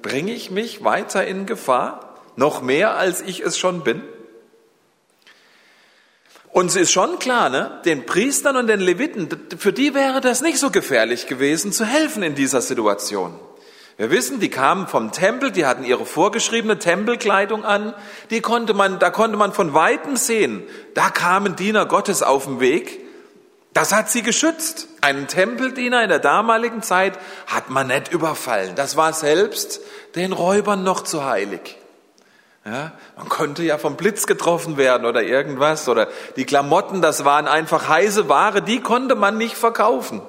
Bringe 0.02 0.32
ich 0.32 0.50
mich 0.50 0.84
weiter 0.84 1.26
in 1.26 1.46
Gefahr? 1.46 2.14
Noch 2.36 2.62
mehr, 2.62 2.96
als 2.96 3.20
ich 3.20 3.40
es 3.40 3.58
schon 3.58 3.84
bin? 3.84 4.02
Und 6.50 6.66
es 6.66 6.76
ist 6.76 6.92
schon 6.92 7.18
klar, 7.18 7.48
ne? 7.48 7.80
den 7.84 8.06
Priestern 8.06 8.56
und 8.56 8.68
den 8.68 8.78
Leviten, 8.80 9.28
für 9.58 9.72
die 9.72 9.92
wäre 9.92 10.20
das 10.20 10.40
nicht 10.40 10.58
so 10.58 10.70
gefährlich 10.70 11.26
gewesen, 11.26 11.72
zu 11.72 11.84
helfen 11.84 12.22
in 12.22 12.36
dieser 12.36 12.60
Situation. 12.60 13.38
Wir 13.96 14.10
wissen, 14.10 14.40
die 14.40 14.50
kamen 14.50 14.88
vom 14.88 15.12
Tempel, 15.12 15.52
die 15.52 15.66
hatten 15.66 15.84
ihre 15.84 16.04
vorgeschriebene 16.04 16.78
Tempelkleidung 16.78 17.64
an, 17.64 17.94
die 18.30 18.40
konnte 18.40 18.74
man, 18.74 18.98
da 18.98 19.10
konnte 19.10 19.36
man 19.36 19.52
von 19.52 19.72
Weitem 19.72 20.16
sehen, 20.16 20.64
da 20.94 21.10
kamen 21.10 21.54
Diener 21.54 21.86
Gottes 21.86 22.22
auf 22.22 22.44
den 22.46 22.58
Weg. 22.58 23.00
Das 23.72 23.92
hat 23.92 24.08
sie 24.08 24.22
geschützt. 24.22 24.88
Einen 25.00 25.26
Tempeldiener 25.26 26.02
in 26.02 26.08
der 26.08 26.20
damaligen 26.20 26.82
Zeit 26.82 27.18
hat 27.46 27.70
man 27.70 27.88
nicht 27.88 28.12
überfallen. 28.12 28.74
Das 28.76 28.96
war 28.96 29.12
selbst 29.12 29.80
den 30.14 30.32
Räubern 30.32 30.84
noch 30.84 31.02
zu 31.02 31.24
heilig. 31.24 31.76
Ja, 32.64 32.92
man 33.16 33.28
konnte 33.28 33.62
ja 33.62 33.76
vom 33.76 33.96
Blitz 33.96 34.26
getroffen 34.26 34.76
werden 34.76 35.04
oder 35.04 35.22
irgendwas 35.22 35.88
oder 35.88 36.08
die 36.36 36.46
Klamotten, 36.46 37.02
das 37.02 37.24
waren 37.24 37.46
einfach 37.46 37.88
heiße 37.88 38.28
Ware, 38.28 38.62
die 38.62 38.80
konnte 38.80 39.16
man 39.16 39.36
nicht 39.36 39.56
verkaufen. 39.56 40.22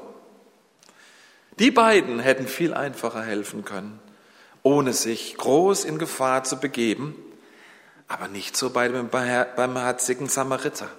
Die 1.60 1.72
beiden 1.72 2.20
hätten 2.20 2.48
viel 2.48 2.74
einfacher 2.74 3.22
helfen 3.22 3.64
können, 3.64 4.00
ohne 4.62 4.94
sich 4.94 5.38
groß 5.38 5.86
in 5.86 5.98
Gefahr 5.98 6.44
zu 6.44 6.60
begeben, 6.60 7.16
aber 8.08 8.28
nicht 8.28 8.58
so 8.58 8.72
bei 8.72 8.88
dem 8.88 9.10
barmherzigen 9.10 10.28
Samariter. 10.28 10.90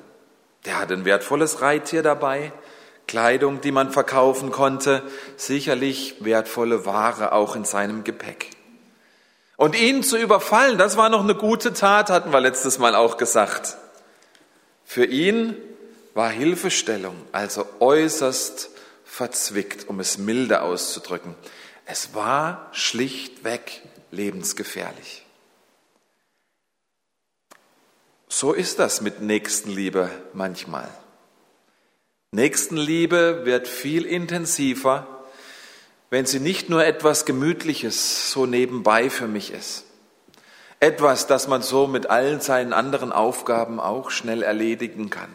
Der 0.65 0.81
hatte 0.81 0.95
ein 0.95 1.05
wertvolles 1.05 1.61
Reittier 1.61 2.03
dabei, 2.03 2.53
Kleidung, 3.07 3.61
die 3.61 3.71
man 3.71 3.93
verkaufen 3.93 4.51
konnte, 4.51 5.03
sicherlich 5.37 6.17
wertvolle 6.25 6.87
Ware 6.87 7.33
auch 7.33 7.55
in 7.55 7.65
seinem 7.65 8.03
Gepäck. 8.03 8.51
Und 9.57 9.79
ihn 9.79 10.03
zu 10.03 10.19
überfallen, 10.19 10.77
das 10.77 10.97
war 10.97 11.09
noch 11.09 11.23
eine 11.23 11.35
gute 11.35 11.73
Tat, 11.73 12.11
hatten 12.11 12.33
wir 12.33 12.41
letztes 12.41 12.79
Mal 12.79 12.95
auch 12.95 13.17
gesagt. 13.17 13.77
Für 14.85 15.05
ihn 15.05 15.57
war 16.15 16.31
Hilfestellung 16.31 17.15
also 17.33 17.67
äußerst 17.79 18.71
verzwickt, 19.07 19.89
um 19.89 20.01
es 20.01 20.19
milde 20.19 20.61
auszudrücken. 20.61 21.35
Es 21.87 22.13
war 22.15 22.69
schlichtweg 22.73 23.81
lebensgefährlich. 24.11 25.25
So 28.29 28.53
ist 28.53 28.79
das 28.79 29.01
mit 29.01 29.23
Nächstenliebe 29.23 30.11
manchmal. 30.35 30.89
Nächstenliebe 32.33 33.45
wird 33.45 33.69
viel 33.69 34.05
intensiver, 34.05 35.07
wenn 36.11 36.27
sie 36.27 36.41
nicht 36.41 36.69
nur 36.69 36.85
etwas 36.85 37.25
Gemütliches 37.25 38.33
so 38.33 38.45
nebenbei 38.45 39.09
für 39.09 39.29
mich 39.29 39.53
ist. 39.53 39.85
Etwas, 40.81 41.27
das 41.27 41.49
man 41.49 41.63
so 41.63 41.87
mit 41.87 42.11
allen 42.11 42.41
seinen 42.41 42.73
anderen 42.73 43.13
Aufgaben 43.13 43.81
auch 43.81 44.11
schnell 44.11 44.43
erledigen 44.43 45.09
kann. 45.09 45.31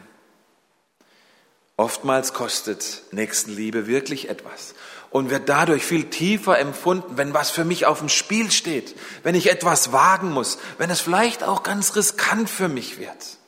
Oftmals 1.76 2.34
kostet 2.34 3.02
Nächstenliebe 3.12 3.86
wirklich 3.86 4.28
etwas 4.28 4.74
und 5.10 5.30
wird 5.30 5.48
dadurch 5.48 5.84
viel 5.84 6.10
tiefer 6.10 6.58
empfunden, 6.58 7.16
wenn 7.16 7.34
was 7.34 7.50
für 7.50 7.64
mich 7.64 7.86
auf 7.86 7.98
dem 7.98 8.08
Spiel 8.08 8.50
steht, 8.50 8.94
wenn 9.22 9.34
ich 9.34 9.50
etwas 9.50 9.92
wagen 9.92 10.32
muss, 10.32 10.58
wenn 10.78 10.90
es 10.90 11.00
vielleicht 11.00 11.42
auch 11.42 11.62
ganz 11.62 11.96
riskant 11.96 12.48
für 12.48 12.68
mich 12.68 12.98
wird. 12.98 13.38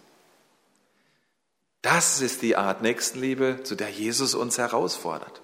Das 1.83 2.23
ist 2.23 2.41
die 2.41 2.57
Art 2.57 2.81
Nächstenliebe, 2.81 3.61
zu 3.63 3.75
der 3.75 3.91
Jesus 3.91 4.35
uns 4.35 4.57
herausfordert. 4.57 5.43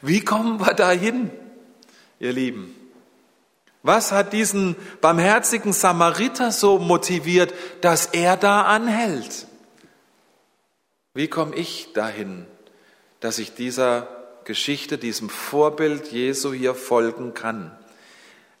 Wie 0.00 0.24
kommen 0.24 0.60
wir 0.60 0.72
dahin, 0.72 1.30
ihr 2.18 2.32
Lieben? 2.32 2.74
Was 3.82 4.12
hat 4.12 4.32
diesen 4.32 4.76
barmherzigen 5.00 5.72
Samariter 5.72 6.52
so 6.52 6.78
motiviert, 6.78 7.54
dass 7.80 8.06
er 8.06 8.36
da 8.36 8.62
anhält? 8.62 9.46
Wie 11.14 11.28
komme 11.28 11.56
ich 11.56 11.92
dahin, 11.92 12.46
dass 13.18 13.38
ich 13.38 13.54
dieser 13.54 14.08
Geschichte, 14.44 14.96
diesem 14.96 15.28
Vorbild 15.28 16.12
Jesu 16.12 16.52
hier 16.52 16.74
folgen 16.74 17.34
kann? 17.34 17.76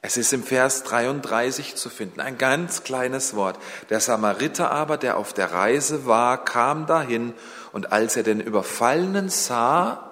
Es 0.02 0.16
ist 0.16 0.32
im 0.32 0.42
Vers 0.42 0.82
33 0.84 1.76
zu 1.76 1.90
finden, 1.90 2.20
ein 2.20 2.38
ganz 2.38 2.84
kleines 2.84 3.36
Wort. 3.36 3.58
Der 3.90 4.00
Samariter 4.00 4.70
aber, 4.70 4.96
der 4.96 5.18
auf 5.18 5.34
der 5.34 5.52
Reise 5.52 6.06
war, 6.06 6.42
kam 6.42 6.86
dahin 6.86 7.34
und 7.72 7.92
als 7.92 8.16
er 8.16 8.22
den 8.22 8.40
Überfallenen 8.40 9.28
sah, 9.28 10.10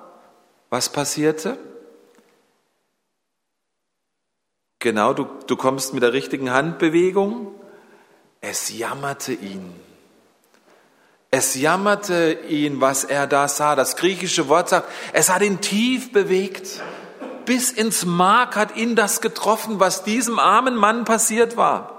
was 0.69 0.91
passierte? 0.91 1.59
Genau, 4.79 5.15
du, 5.15 5.25
du 5.47 5.57
kommst 5.57 5.95
mit 5.95 6.03
der 6.03 6.13
richtigen 6.13 6.53
Handbewegung. 6.53 7.55
Es 8.41 8.77
jammerte 8.77 9.33
ihn. 9.33 9.75
Es 11.31 11.55
jammerte 11.55 12.39
ihn, 12.49 12.81
was 12.81 13.05
er 13.05 13.27
da 13.27 13.49
sah. 13.49 13.77
Das 13.77 13.97
griechische 13.97 14.49
Wort 14.49 14.71
sagt, 14.71 14.89
es 15.13 15.29
hat 15.29 15.43
ihn 15.43 15.61
tief 15.61 16.13
bewegt. 16.13 16.81
Bis 17.45 17.71
ins 17.71 18.05
Mark 18.05 18.57
hat 18.57 18.77
ihn 18.77 18.97
das 18.97 19.21
getroffen, 19.21 19.81
was 19.81 20.05
diesem 20.05 20.39
armen 20.39 20.75
Mann 20.75 21.05
passiert 21.05 21.57
war. 21.57 21.99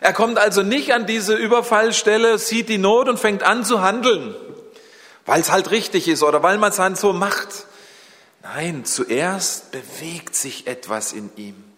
Er 0.00 0.12
kommt 0.12 0.38
also 0.38 0.62
nicht 0.62 0.92
an 0.92 1.06
diese 1.06 1.34
Überfallstelle, 1.34 2.38
sieht 2.38 2.68
die 2.68 2.78
Not 2.78 3.08
und 3.08 3.20
fängt 3.20 3.44
an 3.44 3.64
zu 3.64 3.82
handeln, 3.82 4.34
weil 5.26 5.40
es 5.40 5.52
halt 5.52 5.70
richtig 5.70 6.08
ist 6.08 6.24
oder 6.24 6.42
weil 6.42 6.58
man 6.58 6.70
es 6.70 6.76
dann 6.76 6.96
so 6.96 7.12
macht. 7.12 7.66
Nein, 8.42 8.84
zuerst 8.84 9.70
bewegt 9.70 10.34
sich 10.34 10.66
etwas 10.66 11.12
in 11.12 11.30
ihm. 11.36 11.71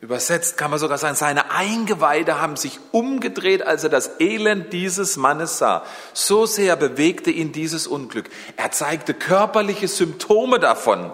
Übersetzt 0.00 0.56
kann 0.56 0.70
man 0.70 0.80
sogar 0.80 0.98
sagen, 0.98 1.14
seine 1.14 1.50
Eingeweide 1.52 2.40
haben 2.40 2.56
sich 2.56 2.80
umgedreht, 2.90 3.62
als 3.62 3.84
er 3.84 3.90
das 3.90 4.20
Elend 4.20 4.72
dieses 4.72 5.16
Mannes 5.16 5.58
sah. 5.58 5.84
So 6.12 6.46
sehr 6.46 6.76
bewegte 6.76 7.30
ihn 7.30 7.52
dieses 7.52 7.86
Unglück. 7.86 8.28
Er 8.56 8.72
zeigte 8.72 9.14
körperliche 9.14 9.88
Symptome 9.88 10.58
davon. 10.58 11.12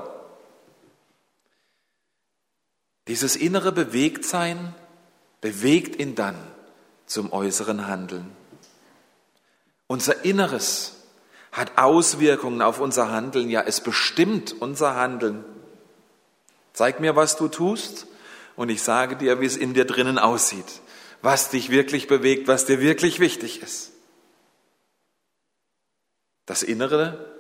Dieses 3.07 3.37
innere 3.37 3.73
Bewegtsein 3.73 4.75
bewegt 5.41 6.01
ihn 6.01 6.15
dann 6.15 6.37
zum 7.07 7.33
äußeren 7.33 7.87
Handeln. 7.87 8.31
Unser 9.89 10.25
Inneres 10.25 10.97
hat 11.53 11.77
Auswirkungen 11.77 12.63
auf 12.63 12.81
unser 12.81 13.11
Handeln, 13.11 13.51
ja, 13.51 13.63
es 13.63 13.81
bestimmt 13.81 14.55
unser 14.61 14.95
Handeln. 14.95 15.45
Zeig 16.73 17.01
mir, 17.01 17.17
was 17.17 17.37
du 17.37 17.49
tust, 17.49 18.07
und 18.57 18.69
ich 18.69 18.83
sage 18.83 19.17
dir, 19.17 19.41
wie 19.41 19.47
es 19.47 19.57
in 19.57 19.75
dir 19.75 19.85
drinnen 19.85 20.19
aussieht, 20.19 20.81
was 21.23 21.51
dich 21.51 21.71
wirklich 21.71 22.07
bewegt, 22.07 22.49
was 22.49 22.67
dir 22.67 22.81
wirklich 22.81 23.21
wichtig 23.21 23.63
ist. 23.63 23.93
Das 26.47 26.63
Innere 26.63 27.33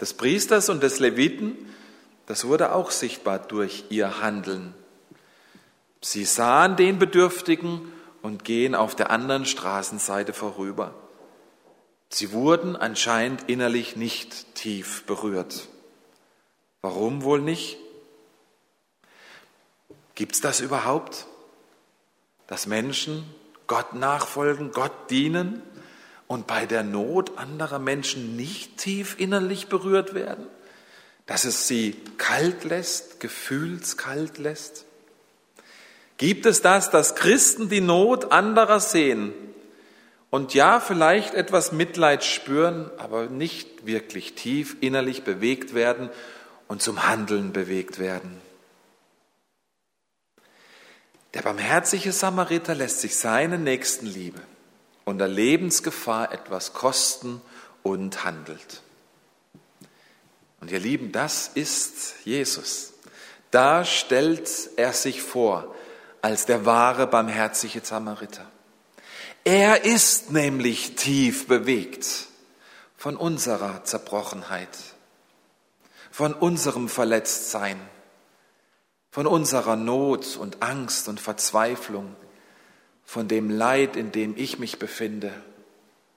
des 0.00 0.14
Priesters 0.14 0.68
und 0.68 0.82
des 0.82 0.98
Leviten, 0.98 1.56
das 2.26 2.46
wurde 2.46 2.74
auch 2.74 2.90
sichtbar 2.90 3.38
durch 3.38 3.84
ihr 3.88 4.20
Handeln. 4.20 4.74
Sie 6.00 6.24
sahen 6.24 6.76
den 6.76 6.98
Bedürftigen 6.98 7.92
und 8.22 8.44
gehen 8.44 8.74
auf 8.74 8.94
der 8.94 9.10
anderen 9.10 9.46
Straßenseite 9.46 10.32
vorüber. 10.32 10.94
Sie 12.08 12.32
wurden 12.32 12.76
anscheinend 12.76 13.48
innerlich 13.48 13.96
nicht 13.96 14.54
tief 14.54 15.04
berührt. 15.04 15.68
Warum 16.82 17.22
wohl 17.22 17.40
nicht? 17.40 17.78
Gibt 20.14 20.34
es 20.34 20.40
das 20.40 20.60
überhaupt? 20.60 21.26
Dass 22.46 22.66
Menschen 22.66 23.24
Gott 23.66 23.94
nachfolgen, 23.94 24.72
Gott 24.72 25.10
dienen 25.10 25.62
und 26.26 26.46
bei 26.46 26.66
der 26.66 26.82
Not 26.82 27.38
anderer 27.38 27.78
Menschen 27.78 28.36
nicht 28.36 28.76
tief 28.76 29.18
innerlich 29.18 29.68
berührt 29.68 30.14
werden? 30.14 30.46
Dass 31.26 31.44
es 31.44 31.68
sie 31.68 31.96
kalt 32.18 32.64
lässt, 32.64 33.20
gefühlskalt 33.20 34.38
lässt? 34.38 34.84
Gibt 36.18 36.46
es 36.46 36.60
das, 36.60 36.90
dass 36.90 37.14
Christen 37.14 37.68
die 37.68 37.80
Not 37.80 38.32
anderer 38.32 38.80
sehen 38.80 39.32
und 40.30 40.54
ja, 40.54 40.80
vielleicht 40.80 41.34
etwas 41.34 41.72
Mitleid 41.72 42.24
spüren, 42.24 42.90
aber 42.96 43.26
nicht 43.26 43.86
wirklich 43.86 44.34
tief 44.34 44.76
innerlich 44.80 45.24
bewegt 45.24 45.74
werden 45.74 46.08
und 46.68 46.80
zum 46.80 47.06
Handeln 47.06 47.52
bewegt 47.52 47.98
werden? 47.98 48.40
Der 51.34 51.42
barmherzige 51.42 52.12
Samariter 52.12 52.74
lässt 52.74 53.00
sich 53.00 53.16
seine 53.16 53.58
Nächstenliebe 53.58 54.40
unter 55.04 55.26
Lebensgefahr 55.26 56.32
etwas 56.32 56.72
kosten 56.72 57.40
und 57.82 58.24
handelt. 58.24 58.82
Und 60.60 60.70
ihr 60.70 60.78
Lieben, 60.78 61.10
das 61.10 61.48
ist 61.48 62.14
Jesus. 62.24 62.92
Da 63.50 63.84
stellt 63.84 64.48
er 64.76 64.92
sich 64.92 65.22
vor 65.22 65.74
als 66.20 66.46
der 66.46 66.64
wahre 66.64 67.06
barmherzige 67.06 67.80
Samariter. 67.82 68.46
Er 69.44 69.84
ist 69.84 70.30
nämlich 70.30 70.94
tief 70.94 71.48
bewegt 71.48 72.06
von 72.96 73.16
unserer 73.16 73.82
Zerbrochenheit, 73.82 74.78
von 76.12 76.32
unserem 76.32 76.88
Verletztsein 76.88 77.80
von 79.12 79.26
unserer 79.26 79.76
Not 79.76 80.38
und 80.38 80.62
Angst 80.62 81.06
und 81.06 81.20
Verzweiflung, 81.20 82.16
von 83.04 83.28
dem 83.28 83.50
Leid, 83.50 83.94
in 83.94 84.10
dem 84.10 84.34
ich 84.38 84.58
mich 84.58 84.78
befinde 84.78 85.30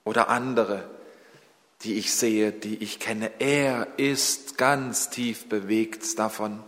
oder 0.02 0.30
andere, 0.30 0.88
die 1.82 1.94
ich 1.96 2.14
sehe, 2.14 2.52
die 2.52 2.82
ich 2.82 2.98
kenne. 2.98 3.30
Er 3.38 3.86
ist 3.98 4.56
ganz 4.56 5.10
tief 5.10 5.46
bewegt 5.50 6.18
davon. 6.18 6.62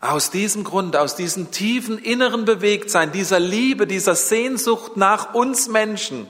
Aus 0.00 0.30
diesem 0.30 0.64
Grund, 0.64 0.94
aus 0.94 1.16
diesem 1.16 1.50
tiefen 1.50 1.96
inneren 1.96 2.44
Bewegtsein, 2.44 3.10
dieser 3.10 3.40
Liebe, 3.40 3.86
dieser 3.86 4.16
Sehnsucht 4.16 4.98
nach 4.98 5.32
uns 5.32 5.68
Menschen, 5.68 6.26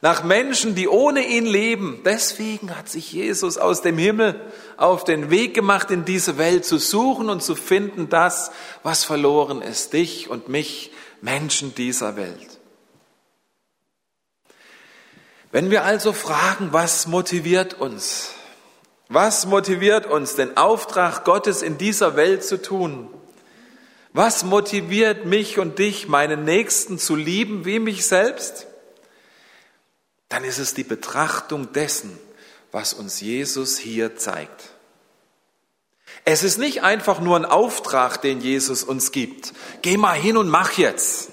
nach 0.00 0.22
Menschen, 0.22 0.74
die 0.74 0.88
ohne 0.88 1.26
ihn 1.26 1.46
leben. 1.46 2.02
Deswegen 2.04 2.76
hat 2.76 2.88
sich 2.88 3.12
Jesus 3.12 3.58
aus 3.58 3.82
dem 3.82 3.98
Himmel 3.98 4.40
auf 4.76 5.04
den 5.04 5.30
Weg 5.30 5.54
gemacht, 5.54 5.90
in 5.90 6.04
diese 6.04 6.38
Welt 6.38 6.64
zu 6.64 6.78
suchen 6.78 7.28
und 7.28 7.42
zu 7.42 7.56
finden, 7.56 8.08
das, 8.08 8.52
was 8.82 9.04
verloren 9.04 9.60
ist, 9.60 9.92
dich 9.92 10.30
und 10.30 10.48
mich, 10.48 10.92
Menschen 11.20 11.74
dieser 11.74 12.16
Welt. 12.16 12.60
Wenn 15.50 15.70
wir 15.70 15.84
also 15.84 16.12
fragen, 16.12 16.68
was 16.72 17.08
motiviert 17.08 17.74
uns? 17.74 18.30
Was 19.08 19.46
motiviert 19.46 20.06
uns, 20.06 20.36
den 20.36 20.56
Auftrag 20.56 21.24
Gottes 21.24 21.62
in 21.62 21.76
dieser 21.76 22.14
Welt 22.14 22.44
zu 22.44 22.62
tun? 22.62 23.08
Was 24.12 24.44
motiviert 24.44 25.24
mich 25.24 25.58
und 25.58 25.78
dich, 25.78 26.06
meinen 26.06 26.44
Nächsten 26.44 26.98
zu 26.98 27.16
lieben 27.16 27.64
wie 27.64 27.80
mich 27.80 28.06
selbst? 28.06 28.67
Dann 30.38 30.44
ist 30.44 30.58
es 30.58 30.72
die 30.72 30.84
Betrachtung 30.84 31.72
dessen, 31.72 32.16
was 32.70 32.92
uns 32.94 33.20
Jesus 33.20 33.76
hier 33.76 34.14
zeigt. 34.14 34.66
Es 36.24 36.44
ist 36.44 36.58
nicht 36.58 36.84
einfach 36.84 37.18
nur 37.18 37.34
ein 37.34 37.44
Auftrag, 37.44 38.22
den 38.22 38.40
Jesus 38.40 38.84
uns 38.84 39.10
gibt. 39.10 39.52
Geh 39.82 39.96
mal 39.96 40.16
hin 40.16 40.36
und 40.36 40.46
mach 40.46 40.74
jetzt. 40.74 41.30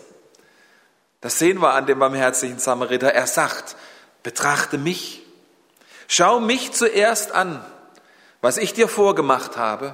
Das 1.22 1.38
sehen 1.38 1.62
wir 1.62 1.76
an 1.76 1.86
dem 1.86 2.00
barmherzigen 2.00 2.58
Samariter. 2.58 3.14
Er 3.14 3.28
sagt, 3.28 3.76
betrachte 4.24 4.80
mich. 4.80 5.22
Schau 6.08 6.40
mich 6.40 6.72
zuerst 6.72 7.32
an, 7.32 7.64
was 8.42 8.58
ich 8.58 8.74
dir 8.74 8.88
vorgemacht 8.88 9.56
habe, 9.56 9.94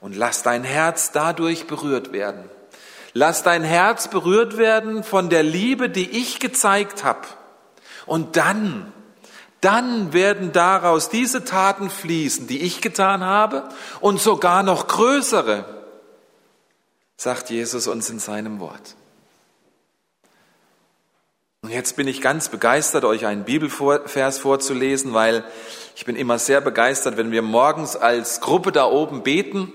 und 0.00 0.14
lass 0.14 0.42
dein 0.42 0.64
Herz 0.64 1.12
dadurch 1.12 1.66
berührt 1.66 2.12
werden. 2.12 2.50
Lass 3.14 3.42
dein 3.42 3.64
Herz 3.64 4.08
berührt 4.08 4.58
werden 4.58 5.02
von 5.02 5.30
der 5.30 5.42
Liebe, 5.42 5.88
die 5.88 6.10
ich 6.10 6.40
gezeigt 6.40 7.04
habe 7.04 7.26
und 8.06 8.36
dann, 8.36 8.92
dann 9.60 10.12
werden 10.12 10.52
daraus 10.52 11.08
diese 11.08 11.44
Taten 11.44 11.90
fließen, 11.90 12.46
die 12.46 12.62
ich 12.62 12.80
getan 12.80 13.24
habe 13.24 13.68
und 14.00 14.20
sogar 14.20 14.62
noch 14.62 14.86
größere, 14.86 15.64
sagt 17.16 17.50
Jesus 17.50 17.86
uns 17.86 18.10
in 18.10 18.18
seinem 18.18 18.60
Wort. 18.60 18.96
Und 21.62 21.70
jetzt 21.70 21.96
bin 21.96 22.06
ich 22.06 22.20
ganz 22.20 22.50
begeistert, 22.50 23.06
euch 23.06 23.24
einen 23.24 23.44
Bibelvers 23.44 24.38
vorzulesen, 24.38 25.14
weil 25.14 25.44
ich 25.96 26.04
bin 26.04 26.14
immer 26.14 26.38
sehr 26.38 26.60
begeistert, 26.60 27.16
wenn 27.16 27.30
wir 27.30 27.40
morgens 27.40 27.96
als 27.96 28.42
Gruppe 28.42 28.70
da 28.70 28.84
oben 28.84 29.22
beten 29.22 29.72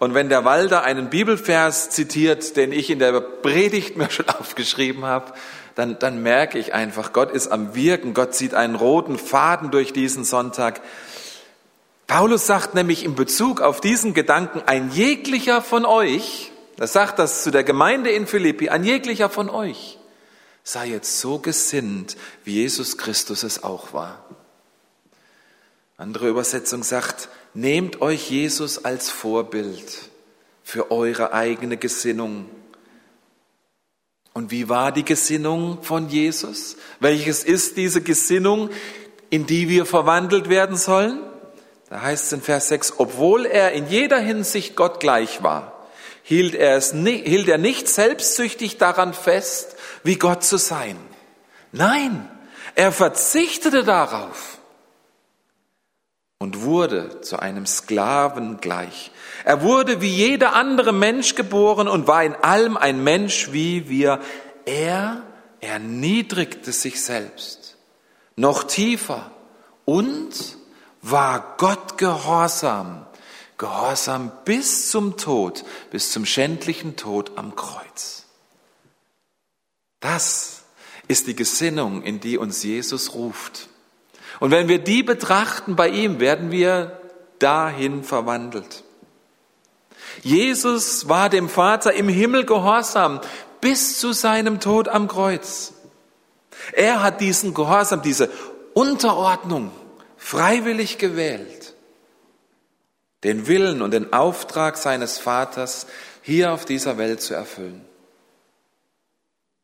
und 0.00 0.12
wenn 0.12 0.28
der 0.28 0.44
Walder 0.44 0.82
einen 0.82 1.08
Bibelvers 1.08 1.88
zitiert, 1.88 2.56
den 2.56 2.72
ich 2.72 2.90
in 2.90 2.98
der 2.98 3.20
Predigt 3.20 3.96
mir 3.96 4.10
schon 4.10 4.28
aufgeschrieben 4.38 5.06
habe, 5.06 5.32
dann, 5.74 5.98
dann 5.98 6.22
merke 6.22 6.58
ich 6.58 6.74
einfach, 6.74 7.12
Gott 7.12 7.30
ist 7.30 7.48
am 7.48 7.74
Wirken, 7.74 8.14
Gott 8.14 8.34
zieht 8.34 8.54
einen 8.54 8.74
roten 8.74 9.18
Faden 9.18 9.70
durch 9.70 9.92
diesen 9.92 10.24
Sonntag. 10.24 10.80
Paulus 12.06 12.46
sagt 12.46 12.74
nämlich 12.74 13.04
in 13.04 13.14
Bezug 13.14 13.60
auf 13.60 13.80
diesen 13.80 14.14
Gedanken, 14.14 14.62
ein 14.66 14.90
jeglicher 14.90 15.62
von 15.62 15.84
euch, 15.84 16.50
er 16.78 16.86
sagt 16.86 17.18
das 17.18 17.44
zu 17.44 17.50
der 17.50 17.64
Gemeinde 17.64 18.10
in 18.10 18.26
Philippi, 18.26 18.68
ein 18.68 18.84
jeglicher 18.84 19.28
von 19.28 19.50
euch 19.50 19.98
sei 20.62 20.88
jetzt 20.88 21.20
so 21.20 21.38
gesinnt, 21.38 22.16
wie 22.44 22.54
Jesus 22.54 22.96
Christus 22.96 23.42
es 23.42 23.62
auch 23.62 23.92
war. 23.92 24.24
Andere 25.96 26.28
Übersetzung 26.28 26.82
sagt, 26.82 27.28
nehmt 27.54 28.00
euch 28.00 28.30
Jesus 28.30 28.84
als 28.84 29.10
Vorbild 29.10 29.98
für 30.62 30.90
eure 30.90 31.32
eigene 31.32 31.76
Gesinnung 31.76 32.48
und 34.32 34.50
wie 34.50 34.68
war 34.68 34.92
die 34.92 35.04
Gesinnung 35.04 35.82
von 35.82 36.08
Jesus? 36.08 36.76
Welches 37.00 37.44
ist 37.44 37.76
diese 37.76 38.00
Gesinnung, 38.00 38.70
in 39.28 39.46
die 39.46 39.68
wir 39.68 39.86
verwandelt 39.86 40.48
werden 40.48 40.76
sollen? 40.76 41.20
Da 41.88 42.02
heißt 42.02 42.26
es 42.26 42.32
in 42.32 42.40
Vers 42.40 42.68
6, 42.68 42.94
obwohl 42.98 43.46
er 43.46 43.72
in 43.72 43.88
jeder 43.88 44.18
Hinsicht 44.18 44.76
Gott 44.76 45.00
gleich 45.00 45.42
war, 45.42 45.88
hielt 46.22 46.54
er, 46.54 46.76
es 46.76 46.92
nicht, 46.92 47.26
hielt 47.26 47.48
er 47.48 47.58
nicht 47.58 47.88
selbstsüchtig 47.88 48.78
daran 48.78 49.12
fest, 49.14 49.74
wie 50.04 50.14
Gott 50.14 50.44
zu 50.44 50.56
sein. 50.56 50.96
Nein, 51.72 52.30
er 52.76 52.92
verzichtete 52.92 53.82
darauf 53.82 54.59
und 56.40 56.62
wurde 56.62 57.20
zu 57.20 57.38
einem 57.38 57.66
Sklaven 57.66 58.60
gleich. 58.60 59.12
Er 59.44 59.62
wurde 59.62 60.00
wie 60.00 60.08
jeder 60.08 60.54
andere 60.54 60.92
Mensch 60.92 61.34
geboren 61.34 61.86
und 61.86 62.08
war 62.08 62.24
in 62.24 62.34
allem 62.34 62.76
ein 62.78 63.04
Mensch 63.04 63.52
wie 63.52 63.88
wir. 63.90 64.20
Er 64.64 65.22
erniedrigte 65.60 66.72
sich 66.72 67.02
selbst 67.02 67.76
noch 68.36 68.64
tiefer 68.64 69.30
und 69.84 70.56
war 71.02 71.54
Gott 71.58 71.98
gehorsam, 71.98 73.06
Gehorsam 73.58 74.32
bis 74.46 74.90
zum 74.90 75.18
Tod, 75.18 75.64
bis 75.90 76.12
zum 76.12 76.24
schändlichen 76.24 76.96
Tod 76.96 77.32
am 77.36 77.54
Kreuz. 77.56 78.24
Das 80.00 80.62
ist 81.08 81.26
die 81.26 81.36
Gesinnung, 81.36 82.02
in 82.02 82.20
die 82.20 82.38
uns 82.38 82.62
Jesus 82.62 83.12
ruft. 83.12 83.68
Und 84.40 84.50
wenn 84.50 84.68
wir 84.68 84.78
die 84.78 85.02
betrachten 85.02 85.76
bei 85.76 85.88
ihm, 85.88 86.18
werden 86.18 86.50
wir 86.50 86.98
dahin 87.38 88.02
verwandelt. 88.02 88.84
Jesus 90.22 91.08
war 91.08 91.28
dem 91.28 91.48
Vater 91.48 91.92
im 91.92 92.08
Himmel 92.08 92.44
gehorsam 92.44 93.20
bis 93.60 93.98
zu 93.98 94.12
seinem 94.12 94.58
Tod 94.58 94.88
am 94.88 95.08
Kreuz. 95.08 95.74
Er 96.72 97.02
hat 97.02 97.20
diesen 97.20 97.54
Gehorsam, 97.54 98.02
diese 98.02 98.30
Unterordnung 98.74 99.70
freiwillig 100.16 100.98
gewählt, 100.98 101.74
den 103.24 103.46
Willen 103.46 103.82
und 103.82 103.92
den 103.92 104.12
Auftrag 104.12 104.76
seines 104.76 105.18
Vaters 105.18 105.86
hier 106.22 106.52
auf 106.52 106.64
dieser 106.64 106.98
Welt 106.98 107.20
zu 107.20 107.34
erfüllen. 107.34 107.84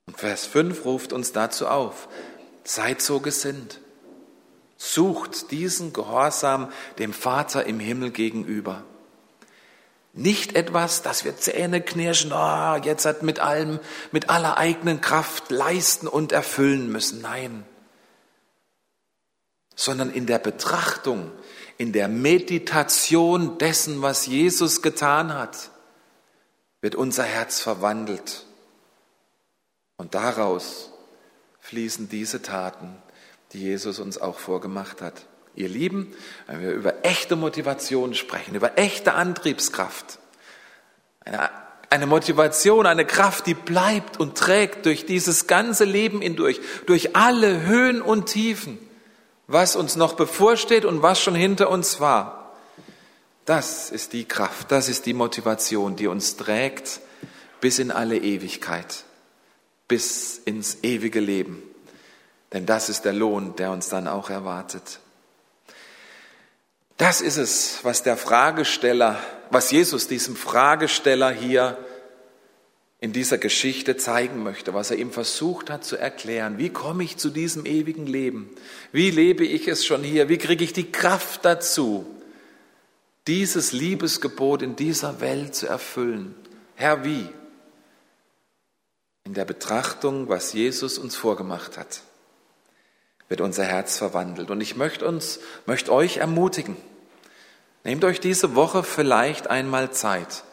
Und 0.07 0.19
Vers 0.19 0.47
5 0.47 0.85
ruft 0.85 1.13
uns 1.13 1.33
dazu 1.33 1.67
auf, 1.67 2.09
seid 2.65 3.03
so 3.03 3.21
gesinnt, 3.21 3.81
sucht 4.77 5.51
diesen 5.51 5.93
Gehorsam 5.93 6.71
dem 6.99 7.13
Vater 7.13 7.65
im 7.65 7.81
Himmel 7.81 8.11
gegenüber. 8.11 8.85
Nicht 10.13 10.57
etwas, 10.57 11.03
dass 11.03 11.25
wir 11.25 11.37
Zähne 11.37 11.83
knirschen, 11.83 12.33
oh, 12.33 12.77
jetzt 12.83 13.05
hat 13.05 13.23
mit 13.23 13.39
allem, 13.39 13.81
mit 14.13 14.31
aller 14.31 14.57
eigenen 14.57 15.03
Kraft 15.03 15.51
leisten 15.51 16.09
und 16.09 16.33
erfüllen 16.33 16.91
müssen. 16.91 17.21
Nein. 17.21 17.67
Sondern 19.75 20.11
in 20.11 20.25
der 20.25 20.39
Betrachtung, 20.39 21.31
in 21.77 21.93
der 21.93 22.09
Meditation 22.09 23.59
dessen, 23.59 24.01
was 24.01 24.27
Jesus 24.27 24.81
getan 24.81 25.35
hat, 25.35 25.71
wird 26.81 26.95
unser 26.95 27.25
Herz 27.25 27.61
verwandelt. 27.61 28.47
Und 29.99 30.15
daraus 30.15 30.93
fließen 31.61 32.09
diese 32.09 32.41
Taten, 32.41 32.97
die 33.53 33.61
Jesus 33.61 33.99
uns 33.99 34.19
auch 34.19 34.39
vorgemacht 34.39 35.01
hat. 35.01 35.27
Ihr 35.55 35.69
Lieben, 35.69 36.15
wenn 36.47 36.61
wir 36.61 36.73
über 36.73 37.05
echte 37.05 37.35
Motivation 37.35 38.15
sprechen, 38.15 38.55
über 38.55 38.79
echte 38.79 39.15
Antriebskraft, 39.15 40.19
eine, 41.25 41.51
eine 41.89 42.07
Motivation, 42.07 42.87
eine 42.87 43.07
Kraft, 43.07 43.47
die 43.47 43.55
bleibt 43.55 44.21
und 44.21 44.37
trägt 44.37 44.85
durch 44.87 45.07
dieses 45.07 45.47
ganze 45.47 45.85
Leben 45.85 46.21
hindurch, 46.21 46.61
durch 46.85 47.17
alle 47.17 47.63
Höhen 47.63 48.03
und 48.03 48.27
Tiefen, 48.27 48.79
was 49.47 49.77
uns 49.77 49.97
noch 49.97 50.15
bevorsteht 50.15 50.85
und 50.85 51.03
was 51.03 51.21
schon 51.21 51.35
hinter 51.35 51.71
uns 51.71 52.01
war. 52.01 52.55
Das 53.47 53.91
ist 53.91 54.13
die 54.13 54.25
Kraft, 54.25 54.73
das 54.73 54.89
ist 54.89 55.07
die 55.07 55.15
Motivation, 55.15 55.97
die 55.97 56.09
uns 56.09 56.37
trägt 56.37 57.01
bis 57.61 57.79
in 57.79 57.91
alle 57.91 58.19
Ewigkeit, 58.19 59.05
bis 59.89 60.39
ins 60.45 60.79
ewige 60.83 61.21
Leben. 61.21 61.63
Denn 62.53 62.67
das 62.67 62.89
ist 62.89 63.05
der 63.05 63.13
Lohn, 63.13 63.57
der 63.57 63.71
uns 63.71 63.89
dann 63.89 64.07
auch 64.07 64.31
erwartet. 64.31 65.01
Das 66.97 67.21
ist 67.21 67.37
es, 67.37 67.81
was 67.83 68.03
der 68.03 68.17
Fragesteller, 68.17 69.19
was 69.51 69.71
Jesus 69.71 70.09
diesem 70.09 70.37
Fragesteller 70.37 71.31
hier 71.31 71.77
in 73.01 73.13
dieser 73.13 73.37
Geschichte 73.37 73.99
zeigen 73.99 74.43
möchte, 74.43 74.73
was 74.73 74.91
er 74.91 74.97
ihm 74.97 75.13
versucht 75.13 75.69
hat 75.69 75.85
zu 75.85 75.97
erklären. 75.97 76.57
Wie 76.57 76.71
komme 76.71 77.05
ich 77.05 77.19
zu 77.19 77.29
diesem 77.29 77.67
ewigen 77.67 78.07
Leben? 78.07 78.49
Wie 78.93 79.11
lebe 79.11 79.45
ich 79.45 79.69
es 79.69 79.85
schon 79.85 80.03
hier? 80.03 80.31
Wie 80.31 80.39
kriege 80.39 80.65
ich 80.65 80.73
die 80.73 80.91
Kraft 80.91 81.45
dazu, 81.45 82.07
dieses 83.27 83.73
Liebesgebot 83.73 84.63
in 84.63 84.77
dieser 84.77 85.21
Welt 85.21 85.55
zu 85.55 85.67
erfüllen? 85.67 86.35
Herr, 86.77 87.05
wie? 87.05 87.29
In 89.25 89.35
der 89.35 89.45
Betrachtung, 89.45 90.29
was 90.31 90.55
Jesus 90.55 90.97
uns 90.97 91.15
vorgemacht 91.15 91.77
hat 91.77 92.01
wird 93.29 93.41
unser 93.41 93.65
Herz 93.65 93.99
verwandelt. 93.99 94.51
Und 94.51 94.61
ich 94.61 94.77
möchte 94.77 95.07
uns, 95.07 95.41
möchte 95.67 95.93
euch 95.93 96.19
ermutigen. 96.19 96.77
Nehmt 97.85 98.05
euch 98.05 98.21
diese 98.21 98.55
Woche 98.55 98.83
vielleicht 98.83 99.49
einmal 99.49 99.91
Zeit 99.93 100.45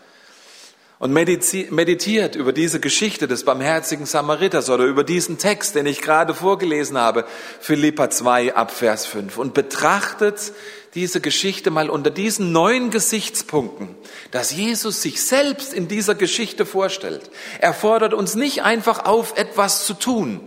und 1.03 1.12
meditiert 1.12 2.36
über 2.38 2.53
diese 2.53 2.79
Geschichte 2.79 3.27
des 3.27 3.43
barmherzigen 3.43 4.05
Samariters 4.05 4.69
oder 4.69 4.86
über 4.86 5.03
diesen 5.03 5.38
Text, 5.38 5.75
den 5.75 5.86
ich 5.86 6.01
gerade 6.01 6.33
vorgelesen 6.33 6.97
habe, 6.97 7.25
Philippa 7.59 8.09
2 8.09 8.55
ab 8.55 8.71
Vers 8.71 9.05
5 9.07 9.38
und 9.38 9.53
betrachtet 9.53 10.53
diese 10.93 11.19
Geschichte 11.19 11.71
mal 11.71 11.89
unter 11.89 12.09
diesen 12.09 12.53
neuen 12.53 12.89
Gesichtspunkten, 12.89 13.89
dass 14.31 14.53
Jesus 14.53 15.01
sich 15.01 15.21
selbst 15.21 15.73
in 15.73 15.89
dieser 15.89 16.15
Geschichte 16.15 16.65
vorstellt. 16.65 17.29
Er 17.59 17.73
fordert 17.73 18.13
uns 18.13 18.36
nicht 18.36 18.63
einfach 18.63 19.03
auf, 19.03 19.38
etwas 19.38 19.86
zu 19.86 19.95
tun, 19.95 20.39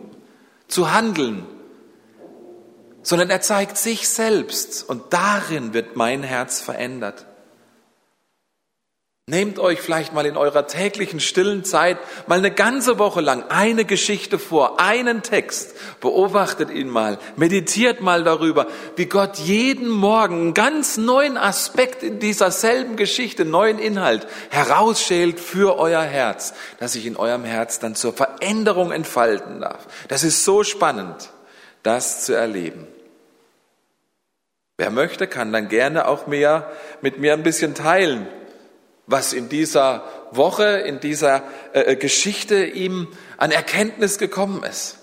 zu 0.68 0.90
handeln, 0.90 1.44
sondern 3.06 3.30
er 3.30 3.40
zeigt 3.40 3.78
sich 3.78 4.08
selbst 4.08 4.82
und 4.88 5.12
darin 5.12 5.72
wird 5.72 5.94
mein 5.94 6.24
Herz 6.24 6.60
verändert. 6.60 7.24
Nehmt 9.28 9.60
euch 9.60 9.80
vielleicht 9.80 10.12
mal 10.12 10.26
in 10.26 10.36
eurer 10.36 10.66
täglichen 10.66 11.20
stillen 11.20 11.64
Zeit 11.64 11.98
mal 12.26 12.38
eine 12.38 12.50
ganze 12.50 12.98
Woche 12.98 13.20
lang 13.20 13.44
eine 13.48 13.84
Geschichte 13.84 14.40
vor, 14.40 14.80
einen 14.80 15.22
Text. 15.22 15.76
Beobachtet 16.00 16.70
ihn 16.70 16.88
mal, 16.88 17.18
meditiert 17.36 18.00
mal 18.00 18.24
darüber, 18.24 18.66
wie 18.96 19.06
Gott 19.06 19.36
jeden 19.36 19.88
Morgen 19.88 20.34
einen 20.36 20.54
ganz 20.54 20.96
neuen 20.96 21.36
Aspekt 21.36 22.02
in 22.02 22.18
dieser 22.18 22.50
selben 22.50 22.96
Geschichte, 22.96 23.44
neuen 23.44 23.78
Inhalt 23.78 24.26
herausschält 24.50 25.38
für 25.38 25.78
euer 25.78 26.02
Herz, 26.02 26.54
dass 26.80 26.94
sich 26.94 27.06
in 27.06 27.16
eurem 27.16 27.44
Herz 27.44 27.78
dann 27.78 27.94
zur 27.94 28.12
Veränderung 28.12 28.90
entfalten 28.90 29.60
darf. 29.60 29.86
Das 30.08 30.24
ist 30.24 30.44
so 30.44 30.64
spannend, 30.64 31.30
das 31.84 32.24
zu 32.24 32.32
erleben. 32.32 32.88
Wer 34.78 34.90
möchte, 34.90 35.26
kann 35.26 35.52
dann 35.52 35.68
gerne 35.68 36.06
auch 36.06 36.26
mehr 36.26 36.70
mit 37.00 37.18
mir 37.18 37.32
ein 37.32 37.42
bisschen 37.42 37.74
teilen, 37.74 38.26
was 39.06 39.32
in 39.32 39.48
dieser 39.48 40.04
Woche, 40.32 40.64
in 40.64 41.00
dieser 41.00 41.42
äh, 41.72 41.92
äh, 41.92 41.96
Geschichte 41.96 42.64
ihm 42.64 43.08
an 43.38 43.52
Erkenntnis 43.52 44.18
gekommen 44.18 44.62
ist. 44.64 44.98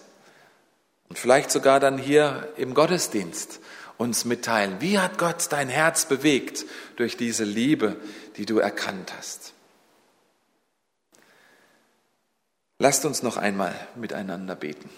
Und 1.09 1.17
vielleicht 1.17 1.51
sogar 1.51 1.79
dann 1.79 1.97
hier 1.97 2.53
im 2.57 2.73
Gottesdienst 2.73 3.59
uns 3.97 4.25
mitteilen. 4.25 4.77
Wie 4.79 4.99
hat 4.99 5.17
Gott 5.17 5.47
dein 5.49 5.69
Herz 5.69 6.05
bewegt 6.05 6.65
durch 6.97 7.17
diese 7.17 7.43
Liebe, 7.43 7.95
die 8.37 8.45
du 8.45 8.59
erkannt 8.59 9.13
hast? 9.17 9.53
Lasst 12.79 13.05
uns 13.05 13.23
noch 13.23 13.37
einmal 13.37 13.73
miteinander 13.95 14.55
beten. 14.55 14.89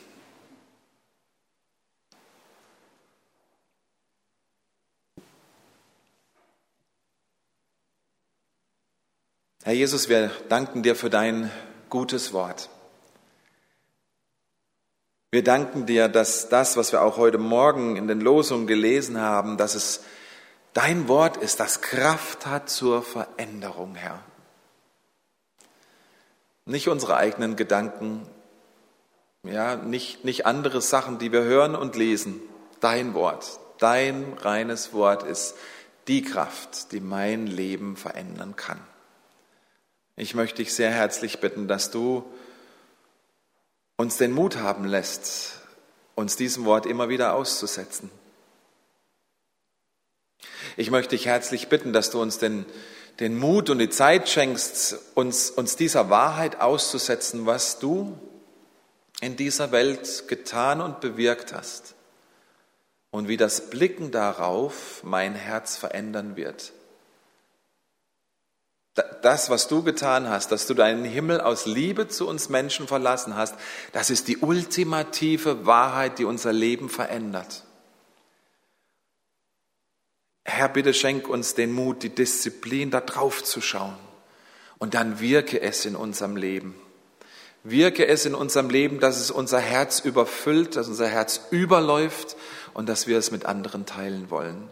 Herr 9.65 9.73
Jesus, 9.73 10.09
wir 10.09 10.29
danken 10.47 10.83
dir 10.83 10.95
für 10.95 11.09
dein 11.09 11.49
gutes 11.89 12.33
Wort. 12.33 12.69
Wir 15.31 15.43
danken 15.43 15.87
dir, 15.87 16.07
dass 16.07 16.49
das, 16.49 16.77
was 16.77 16.91
wir 16.91 17.01
auch 17.01 17.17
heute 17.17 17.39
Morgen 17.39 17.95
in 17.95 18.07
den 18.07 18.21
Losungen 18.21 18.67
gelesen 18.67 19.19
haben, 19.19 19.57
dass 19.57 19.73
es 19.73 20.03
dein 20.73 21.07
Wort 21.07 21.37
ist, 21.37 21.59
das 21.59 21.81
Kraft 21.81 22.45
hat 22.45 22.69
zur 22.69 23.01
Veränderung, 23.01 23.95
Herr. 23.95 24.19
Nicht 26.65 26.87
unsere 26.87 27.17
eigenen 27.17 27.55
Gedanken, 27.55 28.29
ja, 29.41 29.77
nicht, 29.77 30.23
nicht 30.23 30.45
andere 30.45 30.79
Sachen, 30.79 31.17
die 31.17 31.31
wir 31.31 31.41
hören 31.41 31.73
und 31.73 31.95
lesen. 31.95 32.39
Dein 32.81 33.15
Wort, 33.15 33.59
dein 33.79 34.33
reines 34.33 34.93
Wort 34.93 35.23
ist 35.23 35.55
die 36.07 36.21
Kraft, 36.21 36.91
die 36.91 36.99
mein 36.99 37.47
Leben 37.47 37.97
verändern 37.97 38.55
kann. 38.55 38.79
Ich 40.17 40.33
möchte 40.33 40.57
dich 40.57 40.73
sehr 40.73 40.91
herzlich 40.91 41.39
bitten, 41.39 41.67
dass 41.67 41.91
du 41.91 42.23
uns 43.97 44.15
den 44.15 44.31
Mut 44.31 44.57
haben 44.57 44.85
lässt, 44.85 45.59
uns 46.15 46.37
diesem 46.37 46.63
Wort 46.63 46.85
immer 46.85 47.09
wieder 47.09 47.33
auszusetzen. 47.33 48.09
Ich 50.77 50.89
möchte 50.89 51.17
dich 51.17 51.25
herzlich 51.25 51.67
bitten, 51.67 51.91
dass 51.91 52.11
du 52.11 52.21
uns 52.21 52.37
den, 52.37 52.65
den 53.19 53.37
Mut 53.37 53.69
und 53.69 53.79
die 53.79 53.89
Zeit 53.89 54.29
schenkst, 54.29 54.97
uns, 55.15 55.49
uns 55.49 55.75
dieser 55.75 56.09
Wahrheit 56.09 56.61
auszusetzen, 56.61 57.45
was 57.45 57.79
du 57.79 58.17
in 59.19 59.35
dieser 59.35 59.73
Welt 59.73 60.29
getan 60.29 60.79
und 60.79 61.01
bewirkt 61.01 61.53
hast 61.53 61.95
und 63.11 63.27
wie 63.27 63.37
das 63.37 63.69
Blicken 63.69 64.11
darauf 64.11 65.03
mein 65.03 65.35
Herz 65.35 65.75
verändern 65.75 66.37
wird 66.37 66.71
das, 68.95 69.49
was 69.49 69.67
du 69.67 69.83
getan 69.83 70.29
hast, 70.29 70.51
dass 70.51 70.67
du 70.67 70.73
deinen 70.73 71.03
Himmel 71.03 71.41
aus 71.41 71.65
Liebe 71.65 72.07
zu 72.07 72.27
uns 72.27 72.49
Menschen 72.49 72.87
verlassen 72.87 73.35
hast, 73.35 73.55
das 73.91 74.09
ist 74.09 74.27
die 74.27 74.37
ultimative 74.37 75.65
Wahrheit, 75.65 76.17
die 76.19 76.25
unser 76.25 76.53
Leben 76.53 76.89
verändert. 76.89 77.63
Herr, 80.45 80.69
bitte 80.69 80.93
schenk 80.93 81.27
uns 81.27 81.55
den 81.55 81.73
Mut, 81.73 82.03
die 82.03 82.09
Disziplin, 82.09 82.91
da 82.91 83.01
drauf 83.01 83.43
zu 83.43 83.61
schauen. 83.61 83.97
Und 84.77 84.93
dann 84.93 85.19
wirke 85.19 85.59
es 85.59 85.85
in 85.85 85.95
unserem 85.95 86.37
Leben. 86.37 86.75
Wirke 87.63 88.07
es 88.07 88.25
in 88.25 88.35
unserem 88.35 88.69
Leben, 88.69 88.99
dass 88.99 89.19
es 89.19 89.31
unser 89.31 89.59
Herz 89.59 89.99
überfüllt, 89.99 90.75
dass 90.75 90.87
unser 90.87 91.07
Herz 91.07 91.47
überläuft 91.49 92.37
und 92.73 92.87
dass 92.87 93.07
wir 93.07 93.17
es 93.17 93.31
mit 93.31 93.45
anderen 93.45 93.85
teilen 93.87 94.29
wollen. 94.29 94.69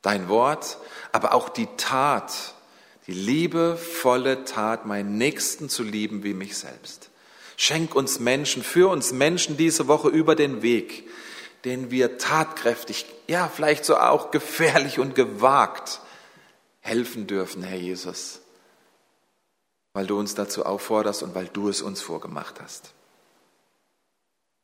Dein 0.00 0.28
Wort, 0.28 0.78
aber 1.12 1.34
auch 1.34 1.50
die 1.50 1.68
Tat, 1.76 2.54
die 3.08 3.12
liebevolle 3.14 4.44
Tat, 4.44 4.86
meinen 4.86 5.18
Nächsten 5.18 5.68
zu 5.68 5.82
lieben 5.82 6.22
wie 6.22 6.34
mich 6.34 6.56
selbst. 6.56 7.10
Schenk 7.56 7.96
uns 7.96 8.20
Menschen, 8.20 8.62
für 8.62 8.88
uns 8.88 9.12
Menschen 9.12 9.56
diese 9.56 9.88
Woche 9.88 10.08
über 10.08 10.36
den 10.36 10.62
Weg, 10.62 11.08
den 11.64 11.90
wir 11.90 12.18
tatkräftig, 12.18 13.06
ja 13.26 13.48
vielleicht 13.48 13.84
so 13.84 13.96
auch 13.96 14.30
gefährlich 14.30 15.00
und 15.00 15.16
gewagt 15.16 16.00
helfen 16.80 17.26
dürfen, 17.26 17.64
Herr 17.64 17.78
Jesus 17.78 18.40
weil 19.98 20.06
du 20.06 20.16
uns 20.16 20.36
dazu 20.36 20.64
aufforderst 20.64 21.24
und 21.24 21.34
weil 21.34 21.48
du 21.48 21.68
es 21.68 21.82
uns 21.82 22.00
vorgemacht 22.00 22.60
hast. 22.60 22.92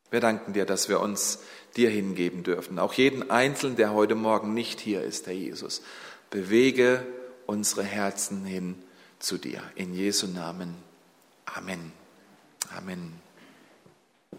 Wir 0.09 0.21
danken 0.21 0.53
dir, 0.53 0.65
dass 0.65 0.87
wir 0.87 1.01
uns 1.01 1.39
dir 1.75 1.89
hingeben 1.89 2.43
dürfen. 2.43 2.79
Auch 2.79 2.93
jeden 2.93 3.29
Einzelnen, 3.29 3.75
der 3.75 3.91
heute 3.91 4.15
Morgen 4.15 4.53
nicht 4.53 4.79
hier 4.79 5.03
ist, 5.03 5.27
Herr 5.27 5.33
Jesus. 5.33 5.81
Bewege 6.29 7.05
unsere 7.45 7.83
Herzen 7.83 8.45
hin 8.45 8.75
zu 9.19 9.37
dir. 9.37 9.61
In 9.75 9.93
Jesu 9.93 10.27
Namen. 10.27 10.75
Amen. 11.45 11.91
Amen. 12.75 13.24